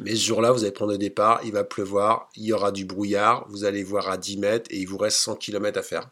Mais 0.00 0.14
ce 0.14 0.26
jour-là, 0.26 0.52
vous 0.52 0.62
allez 0.62 0.72
prendre 0.72 0.92
le 0.92 0.98
départ, 0.98 1.40
il 1.44 1.52
va 1.52 1.64
pleuvoir, 1.64 2.30
il 2.36 2.44
y 2.44 2.52
aura 2.52 2.72
du 2.72 2.86
brouillard, 2.86 3.46
vous 3.50 3.64
allez 3.64 3.82
voir 3.84 4.08
à 4.08 4.16
10 4.16 4.38
mètres 4.38 4.70
et 4.70 4.78
il 4.78 4.86
vous 4.86 4.96
reste 4.96 5.18
100 5.18 5.36
km 5.36 5.78
à 5.78 5.82
faire. 5.82 6.10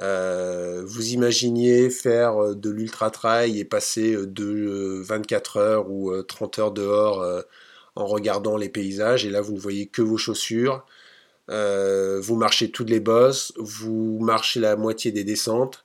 Euh, 0.00 0.82
vous 0.86 1.12
imaginiez 1.12 1.90
faire 1.90 2.42
euh, 2.42 2.54
de 2.54 2.70
l'ultra 2.70 3.10
trail 3.10 3.58
et 3.58 3.64
passer 3.64 4.14
euh, 4.14 4.26
de 4.26 5.02
24 5.02 5.56
heures 5.56 5.90
ou 5.90 6.12
30 6.22 6.58
heures 6.60 6.72
dehors 6.72 7.24
en 7.96 8.06
regardant 8.06 8.56
les 8.56 8.68
paysages 8.68 9.26
et 9.26 9.30
là 9.30 9.40
vous 9.40 9.54
ne 9.54 9.58
voyez 9.58 9.86
que 9.88 10.02
vos 10.02 10.16
chaussures. 10.16 10.84
Vous 11.48 12.36
marchez 12.36 12.70
toutes 12.70 12.90
les 12.90 13.00
bosses, 13.00 13.52
vous 13.56 14.18
marchez 14.20 14.60
la 14.60 14.76
moitié 14.76 15.12
des 15.12 15.24
descentes, 15.24 15.84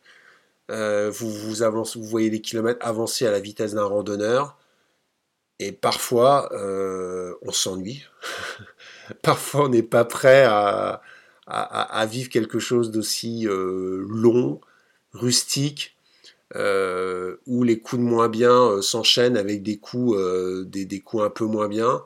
vous, 0.69 1.29
vous, 1.29 1.63
avancez, 1.63 1.99
vous 1.99 2.05
voyez 2.05 2.29
les 2.29 2.41
kilomètres 2.41 2.85
avancer 2.85 3.25
à 3.25 3.31
la 3.31 3.39
vitesse 3.39 3.73
d'un 3.73 3.85
randonneur 3.85 4.57
et 5.59 5.71
parfois 5.71 6.49
on 7.41 7.51
s'ennuie. 7.51 8.03
parfois 9.21 9.65
on 9.65 9.69
n'est 9.69 9.83
pas 9.83 10.05
prêt 10.05 10.43
à, 10.45 11.01
vivre 12.09 12.29
quelque 12.29 12.59
chose 12.59 12.91
d'aussi 12.91 13.45
long, 13.47 14.59
rustique, 15.13 15.95
où 16.55 17.63
les 17.63 17.79
coups 17.79 18.01
de 18.01 18.07
moins 18.07 18.29
bien 18.29 18.81
s'enchaînent 18.81 19.37
avec 19.37 19.63
des 19.63 19.77
coups, 19.77 20.17
des, 20.65 20.99
coups 20.99 21.23
un 21.23 21.29
peu 21.29 21.45
moins 21.45 21.67
bien. 21.67 22.03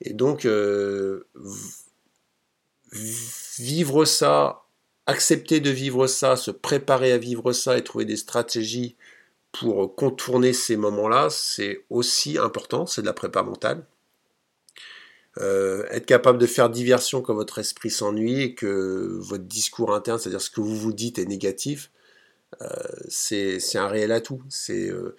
Et 0.00 0.14
donc, 0.14 0.46
vivre 2.92 4.04
ça, 4.04 4.64
accepter 5.06 5.60
de 5.60 5.70
vivre 5.70 6.06
ça, 6.06 6.36
se 6.36 6.50
préparer 6.50 7.12
à 7.12 7.18
vivre 7.18 7.52
ça 7.52 7.78
et 7.78 7.84
trouver 7.84 8.04
des 8.04 8.16
stratégies 8.16 8.96
pour 9.52 9.94
contourner 9.94 10.52
ces 10.52 10.76
moments-là, 10.76 11.28
c'est 11.30 11.84
aussi 11.90 12.38
important, 12.38 12.86
c'est 12.86 13.00
de 13.00 13.06
la 13.06 13.12
prépa 13.12 13.42
mentale. 13.42 13.84
Euh, 15.40 15.86
être 15.90 16.06
capable 16.06 16.38
de 16.38 16.46
faire 16.46 16.68
diversion 16.68 17.22
quand 17.22 17.34
votre 17.34 17.58
esprit 17.58 17.90
s'ennuie 17.90 18.42
et 18.42 18.54
que 18.54 19.18
votre 19.20 19.44
discours 19.44 19.94
interne, 19.94 20.18
c'est-à-dire 20.18 20.40
ce 20.40 20.50
que 20.50 20.60
vous 20.60 20.76
vous 20.76 20.92
dites 20.92 21.18
est 21.18 21.26
négatif, 21.26 21.90
euh, 22.62 22.66
c'est 23.08 23.60
un 23.76 23.88
réel 23.88 24.10
atout. 24.10 24.42
C'est 24.48 24.90
euh, 24.90 25.16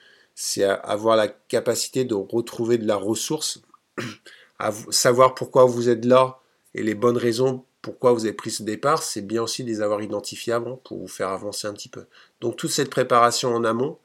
avoir 0.83 1.15
la 1.15 1.27
capacité 1.27 2.05
de 2.05 2.15
retrouver 2.15 2.77
de 2.77 2.87
la 2.87 2.95
ressource, 2.97 3.61
savoir 4.89 5.35
pourquoi 5.35 5.65
vous 5.65 5.89
êtes 5.89 6.05
là 6.05 6.39
et 6.73 6.83
les 6.83 6.95
bonnes 6.95 7.17
raisons 7.17 7.65
pourquoi 7.81 8.11
vous 8.13 8.25
avez 8.25 8.33
pris 8.33 8.51
ce 8.51 8.63
départ, 8.63 9.03
c'est 9.03 9.21
bien 9.21 9.41
aussi 9.41 9.63
de 9.63 9.69
les 9.69 9.81
avoir 9.81 10.01
identifiés 10.01 10.53
avant 10.53 10.77
pour 10.77 10.99
vous 10.99 11.07
faire 11.07 11.29
avancer 11.29 11.67
un 11.67 11.73
petit 11.73 11.89
peu. 11.89 12.05
Donc 12.41 12.57
toute 12.57 12.71
cette 12.71 12.89
préparation 12.89 13.55
en 13.55 13.63
amont, 13.63 13.97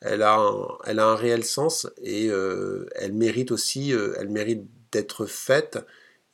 elle 0.00 0.22
a 0.22 0.36
un, 0.36 0.68
elle 0.84 0.98
a 0.98 1.06
un 1.06 1.14
réel 1.16 1.44
sens 1.44 1.88
et 2.02 2.28
euh, 2.28 2.86
elle 2.94 3.12
mérite 3.12 3.50
aussi, 3.50 3.94
euh, 3.94 4.14
elle 4.18 4.28
mérite 4.28 4.64
d'être 4.90 5.26
faite 5.26 5.78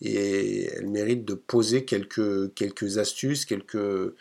et 0.00 0.66
elle 0.72 0.88
mérite 0.88 1.24
de 1.24 1.34
poser 1.34 1.84
quelques, 1.84 2.52
quelques 2.54 2.98
astuces, 2.98 3.44
quelques, 3.44 4.14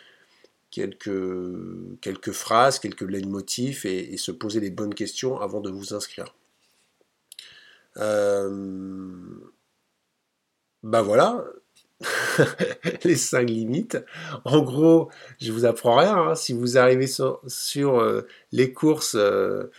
quelques, 0.69 1.99
quelques 2.01 2.31
phrases, 2.31 2.79
quelques 2.79 3.01
leitmotifs 3.01 3.85
et, 3.85 4.13
et 4.13 4.17
se 4.17 4.31
poser 4.31 4.59
les 4.59 4.69
bonnes 4.69 4.93
questions 4.93 5.39
avant 5.39 5.61
de 5.61 5.71
vous 5.71 5.93
inscrire. 5.93 6.35
Euh, 7.97 9.25
ben 10.83 11.01
voilà, 11.01 11.45
les 13.03 13.15
cinq 13.15 13.49
limites. 13.49 13.97
En 14.45 14.61
gros, 14.61 15.09
je 15.41 15.51
vous 15.51 15.65
apprends 15.65 15.95
rien. 15.97 16.15
Hein. 16.15 16.35
Si 16.35 16.53
vous 16.53 16.77
arrivez 16.77 17.07
sur, 17.07 17.99
euh, 17.99 18.27
les 18.51 18.73
courses 18.73 19.15
euh, 19.15 19.71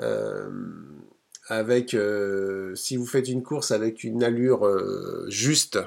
euh, 0.00 0.48
avec, 1.48 1.96
si 2.74 2.96
vous 2.96 3.06
faites 3.06 3.28
une 3.28 3.42
course 3.42 3.70
avec 3.70 4.04
une 4.04 4.22
allure 4.22 4.68
juste, 5.28 5.78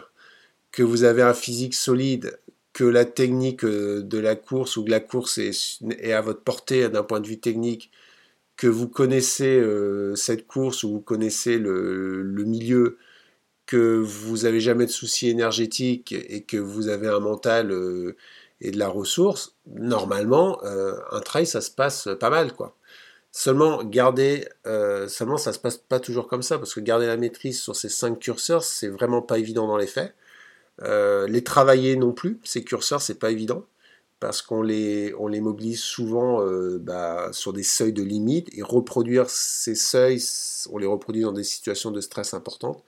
que 0.71 0.83
vous 0.83 1.03
avez 1.03 1.21
un 1.21 1.33
physique 1.33 1.75
solide, 1.75 2.39
que 2.73 2.83
la 2.83 3.05
technique 3.05 3.65
de 3.65 4.17
la 4.17 4.35
course 4.35 4.77
ou 4.77 4.85
que 4.85 4.89
la 4.89 5.01
course 5.01 5.37
est, 5.37 6.13
à 6.13 6.21
votre 6.21 6.41
portée 6.41 6.89
d'un 6.89 7.03
point 7.03 7.19
de 7.19 7.27
vue 7.27 7.39
technique, 7.39 7.91
que 8.57 8.67
vous 8.67 8.87
connaissez 8.87 9.63
cette 10.15 10.47
course 10.47 10.83
ou 10.83 10.93
vous 10.93 11.01
connaissez 11.01 11.59
le 11.59 12.43
milieu, 12.43 12.97
que 13.71 14.01
vous 14.01 14.43
avez 14.43 14.59
jamais 14.59 14.85
de 14.85 14.91
soucis 14.91 15.29
énergétiques 15.29 16.11
et 16.11 16.41
que 16.43 16.57
vous 16.57 16.89
avez 16.89 17.07
un 17.07 17.21
mental 17.21 17.71
euh, 17.71 18.17
et 18.59 18.71
de 18.71 18.77
la 18.77 18.89
ressource, 18.89 19.55
normalement, 19.65 20.61
euh, 20.65 20.97
un 21.11 21.21
trail, 21.21 21.45
ça 21.45 21.61
se 21.61 21.71
passe 21.71 22.09
pas 22.19 22.29
mal, 22.29 22.51
quoi. 22.51 22.75
Seulement, 23.31 23.81
garder, 23.85 24.45
euh, 24.67 25.07
seulement 25.07 25.37
ça 25.37 25.53
se 25.53 25.59
passe 25.59 25.77
pas 25.77 26.01
toujours 26.01 26.27
comme 26.27 26.41
ça, 26.41 26.57
parce 26.57 26.73
que 26.73 26.81
garder 26.81 27.07
la 27.07 27.15
maîtrise 27.15 27.61
sur 27.61 27.77
ces 27.77 27.87
cinq 27.87 28.19
curseurs, 28.19 28.61
c'est 28.61 28.89
vraiment 28.89 29.21
pas 29.21 29.39
évident 29.39 29.67
dans 29.67 29.77
les 29.77 29.87
faits. 29.87 30.13
les 30.81 31.43
travailler 31.43 31.95
non 31.95 32.11
plus, 32.11 32.41
ces 32.43 32.65
curseurs, 32.65 33.01
c'est 33.01 33.19
pas 33.19 33.31
évident, 33.31 33.65
parce 34.19 34.41
qu'on 34.41 34.63
les, 34.63 35.13
on 35.17 35.27
les 35.27 35.39
mobilise 35.39 35.79
souvent 35.79 36.45
bah, 36.79 37.29
sur 37.31 37.53
des 37.53 37.63
seuils 37.63 37.93
de 37.93 38.03
limite, 38.03 38.49
et 38.53 38.63
reproduire 38.63 39.29
ces 39.29 39.75
seuils, 39.75 40.21
on 40.71 40.77
les 40.77 40.87
reproduit 40.87 41.21
dans 41.21 41.31
des 41.31 41.45
situations 41.45 41.91
de 41.91 42.01
stress 42.01 42.33
importantes 42.33 42.83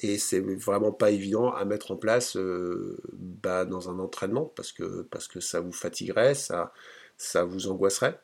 et 0.00 0.18
c'est 0.18 0.40
vraiment 0.40 0.92
pas 0.92 1.10
évident 1.10 1.50
à 1.52 1.64
mettre 1.64 1.90
en 1.92 1.96
place 1.96 2.36
euh, 2.36 2.98
bah, 3.12 3.64
dans 3.64 3.88
un 3.88 3.98
entraînement 3.98 4.44
parce 4.56 4.72
que, 4.72 5.02
parce 5.10 5.26
que 5.26 5.40
ça 5.40 5.60
vous 5.60 5.72
fatiguerait, 5.72 6.34
ça, 6.34 6.72
ça 7.16 7.44
vous 7.44 7.68
angoisserait. 7.68 8.20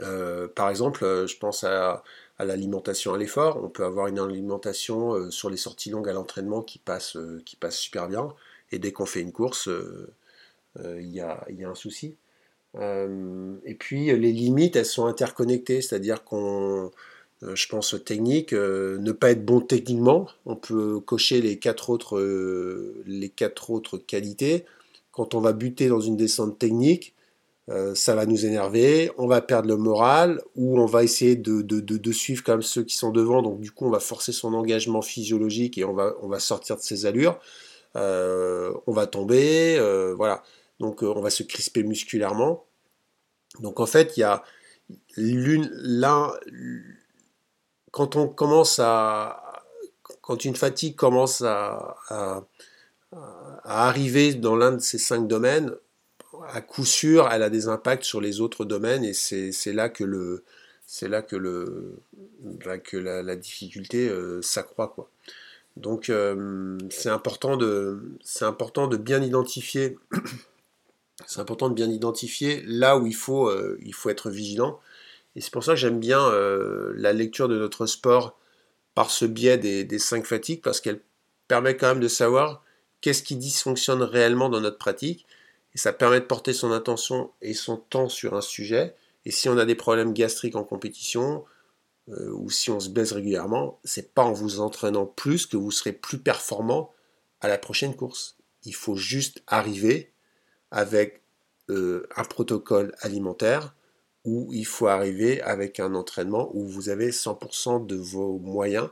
Euh, 0.00 0.48
par 0.48 0.68
exemple, 0.68 1.04
euh, 1.04 1.26
je 1.26 1.38
pense 1.38 1.64
à, 1.64 2.02
l'alimentation 2.38 3.14
à 3.14 3.18
l'effort. 3.18 3.62
On 3.64 3.70
peut 3.70 3.84
avoir 3.84 4.08
une 4.08 4.18
alimentation 4.18 5.30
sur 5.30 5.50
les 5.50 5.56
sorties 5.56 5.90
longues 5.90 6.08
à 6.08 6.12
l'entraînement 6.12 6.62
qui 6.62 6.78
passe, 6.78 7.16
qui 7.44 7.56
passe 7.56 7.76
super 7.76 8.08
bien, 8.08 8.28
et 8.70 8.78
dès 8.78 8.92
qu'on 8.92 9.06
fait 9.06 9.22
une 9.22 9.32
course, 9.32 9.68
il 10.76 11.08
y 11.08 11.20
a, 11.20 11.44
y, 11.50 11.64
a, 11.64 11.68
un 11.68 11.74
souci. 11.74 12.16
et 12.76 13.74
puis 13.74 14.06
les 14.06 14.32
limites, 14.32 14.76
elles 14.76 14.86
sont 14.86 15.06
interconnectées, 15.06 15.82
c'est-à-dire 15.82 16.22
qu'on 16.22 16.92
je 17.42 17.68
pense 17.68 17.94
technique, 18.04 18.52
euh, 18.52 18.98
ne 18.98 19.12
pas 19.12 19.30
être 19.30 19.44
bon 19.44 19.60
techniquement, 19.60 20.28
on 20.46 20.56
peut 20.56 21.00
cocher 21.00 21.40
les 21.40 21.58
quatre 21.58 21.90
autres, 21.90 22.18
euh, 22.18 23.02
les 23.06 23.28
quatre 23.28 23.70
autres 23.70 23.98
qualités. 23.98 24.64
Quand 25.12 25.34
on 25.34 25.40
va 25.40 25.52
buter 25.52 25.88
dans 25.88 26.00
une 26.00 26.16
descente 26.16 26.58
technique, 26.58 27.14
ça 27.94 28.14
va 28.14 28.24
nous 28.24 28.46
énerver, 28.46 29.10
on 29.18 29.26
va 29.26 29.42
perdre 29.42 29.68
le 29.68 29.76
moral, 29.76 30.40
ou 30.56 30.80
on 30.80 30.86
va 30.86 31.04
essayer 31.04 31.36
de, 31.36 31.60
de, 31.60 31.80
de, 31.80 32.12
suivre 32.12 32.42
comme 32.42 32.62
ceux 32.62 32.82
qui 32.82 32.96
sont 32.96 33.10
devant, 33.10 33.42
donc 33.42 33.60
du 33.60 33.72
coup 33.72 33.84
on 33.84 33.90
va 33.90 34.00
forcer 34.00 34.32
son 34.32 34.54
engagement 34.54 35.02
physiologique 35.02 35.76
et 35.76 35.84
on 35.84 35.92
va, 35.92 36.14
on 36.22 36.28
va 36.28 36.38
sortir 36.38 36.76
de 36.76 36.80
ses 36.80 37.04
allures, 37.04 37.38
on 37.94 38.72
va 38.92 39.06
tomber, 39.06 39.78
voilà, 40.16 40.42
donc 40.80 41.02
on 41.02 41.20
va 41.20 41.28
se 41.28 41.42
crisper 41.42 41.82
musculairement. 41.82 42.64
Donc 43.60 43.80
en 43.80 43.86
fait, 43.86 44.16
il 44.16 44.20
y 44.20 44.22
a 44.22 44.42
l'un, 45.16 46.32
quand 47.90 48.16
on 48.16 48.28
commence 48.28 48.78
à, 48.78 49.64
quand 50.20 50.44
une 50.44 50.56
fatigue 50.56 50.96
commence 50.96 51.42
à, 51.42 51.96
arriver 53.64 54.34
dans 54.34 54.56
l'un 54.56 54.72
de 54.72 54.80
ces 54.80 54.98
cinq 54.98 55.26
domaines, 55.26 55.72
à 56.52 56.60
coup 56.60 56.84
sûr, 56.84 57.28
elle 57.30 57.42
a 57.42 57.50
des 57.50 57.68
impacts 57.68 58.04
sur 58.04 58.20
les 58.20 58.40
autres 58.40 58.64
domaines 58.64 59.04
et 59.04 59.12
c'est 59.14 59.72
là 59.72 59.88
que 59.88 60.04
le, 60.04 60.44
c'est 60.86 61.08
là 61.08 61.22
que 61.22 61.36
le, 61.36 61.96
bah, 62.64 62.78
que 62.78 62.96
la, 62.96 63.22
la 63.22 63.36
difficulté 63.36 64.08
euh, 64.08 64.40
s'accroît 64.42 64.88
quoi. 64.88 65.08
Donc 65.76 66.10
euh, 66.10 66.76
c'est 66.90 67.08
important 67.08 67.56
de, 67.56 68.00
c'est 68.22 68.44
important 68.44 68.88
de 68.88 68.96
bien 68.96 69.22
identifier, 69.22 69.96
c'est 71.26 71.40
important 71.40 71.68
de 71.68 71.74
bien 71.74 71.90
identifier 71.90 72.62
là 72.66 72.98
où 72.98 73.06
il 73.06 73.14
faut, 73.14 73.48
euh, 73.48 73.78
il 73.82 73.94
faut 73.94 74.10
être 74.10 74.30
vigilant 74.30 74.80
et 75.38 75.40
c'est 75.40 75.52
pour 75.52 75.62
ça 75.62 75.74
que 75.74 75.78
j'aime 75.78 76.00
bien 76.00 76.20
euh, 76.20 76.92
la 76.96 77.12
lecture 77.12 77.46
de 77.46 77.56
notre 77.56 77.86
sport 77.86 78.36
par 78.96 79.12
ce 79.12 79.24
biais 79.24 79.56
des, 79.56 79.98
cinq 80.00 80.26
fatigues, 80.26 80.60
parce 80.62 80.80
qu'elle 80.80 81.00
permet 81.46 81.76
quand 81.76 81.86
même 81.86 82.00
de 82.00 82.08
savoir 82.08 82.64
qu'est-ce 83.00 83.22
qui 83.22 83.36
dysfonctionne 83.36 84.02
réellement 84.02 84.48
dans 84.48 84.60
notre 84.60 84.78
pratique. 84.78 85.26
Et 85.76 85.78
ça 85.78 85.92
permet 85.92 86.18
de 86.18 86.24
porter 86.24 86.52
son 86.52 86.72
attention 86.72 87.30
et 87.40 87.54
son 87.54 87.76
temps 87.76 88.08
sur 88.08 88.34
un 88.34 88.40
sujet. 88.40 88.96
Et 89.26 89.30
si 89.30 89.48
on 89.48 89.56
a 89.58 89.64
des 89.64 89.76
problèmes 89.76 90.12
gastriques 90.12 90.56
en 90.56 90.64
compétition, 90.64 91.44
euh, 92.08 92.32
ou 92.32 92.50
si 92.50 92.72
on 92.72 92.80
se 92.80 92.88
baisse 92.88 93.12
régulièrement, 93.12 93.78
c'est 93.84 94.14
pas 94.14 94.24
en 94.24 94.32
vous 94.32 94.58
entraînant 94.58 95.06
plus 95.06 95.46
que 95.46 95.56
vous 95.56 95.70
serez 95.70 95.92
plus 95.92 96.18
performant 96.18 96.92
à 97.40 97.46
la 97.46 97.58
prochaine 97.58 97.94
course. 97.94 98.38
Il 98.64 98.74
faut 98.74 98.96
juste 98.96 99.40
arriver 99.46 100.10
avec 100.72 101.22
euh, 101.70 102.08
un 102.16 102.24
protocole 102.24 102.92
alimentaire 103.02 103.76
où 104.28 104.52
il 104.52 104.66
faut 104.66 104.88
arriver 104.88 105.40
avec 105.40 105.80
un 105.80 105.94
entraînement 105.94 106.50
où 106.54 106.66
vous 106.66 106.90
avez 106.90 107.10
100% 107.10 107.86
de 107.86 107.96
vos 107.96 108.38
moyens 108.38 108.90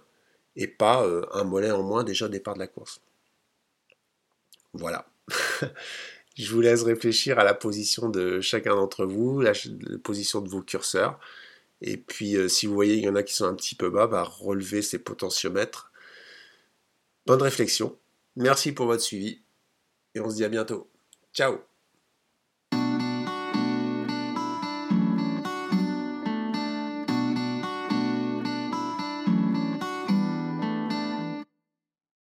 et 0.57 0.67
pas 0.67 1.05
euh, 1.05 1.27
un 1.33 1.45
mollet 1.45 1.71
en 1.71 1.83
moins 1.83 2.05
déjà 2.05 2.25
au 2.25 2.29
départ 2.29 2.55
de 2.55 2.61
la 2.61 2.67
course. 2.67 3.03
Voilà. 4.73 5.07
Je 6.37 6.53
vous 6.53 6.61
laisse 6.63 6.83
réfléchir 6.83 7.39
à 7.39 7.45
la 7.45 7.55
position 7.55 8.09
de 8.09 8.41
chacun 8.41 8.75
d'entre 8.75 9.05
vous, 9.05 9.43
la, 9.43 9.53
position 10.03 10.41
de 10.41 10.49
vos 10.49 10.63
curseurs. 10.63 11.21
Et 11.83 11.99
puis, 11.99 12.37
euh, 12.37 12.49
si 12.49 12.67
vous 12.67 12.75
voyez, 12.75 12.95
il 12.95 13.05
y 13.05 13.09
en 13.09 13.15
a 13.15 13.23
qui 13.23 13.35
sont 13.35 13.47
un 13.47 13.55
petit 13.55 13.75
peu 13.75 13.91
bas, 13.91 14.07
bah, 14.07 14.23
relevez 14.23 14.81
ces 14.81 14.99
potentiomètres. 14.99 15.93
Bonne 17.27 17.43
réflexion. 17.43 17.99
Merci 18.37 18.73
pour 18.73 18.87
votre 18.87 19.03
suivi. 19.03 19.43
Et 20.15 20.21
on 20.21 20.31
se 20.31 20.37
dit 20.37 20.45
à 20.45 20.49
bientôt. 20.49 20.89
Ciao 21.35 21.76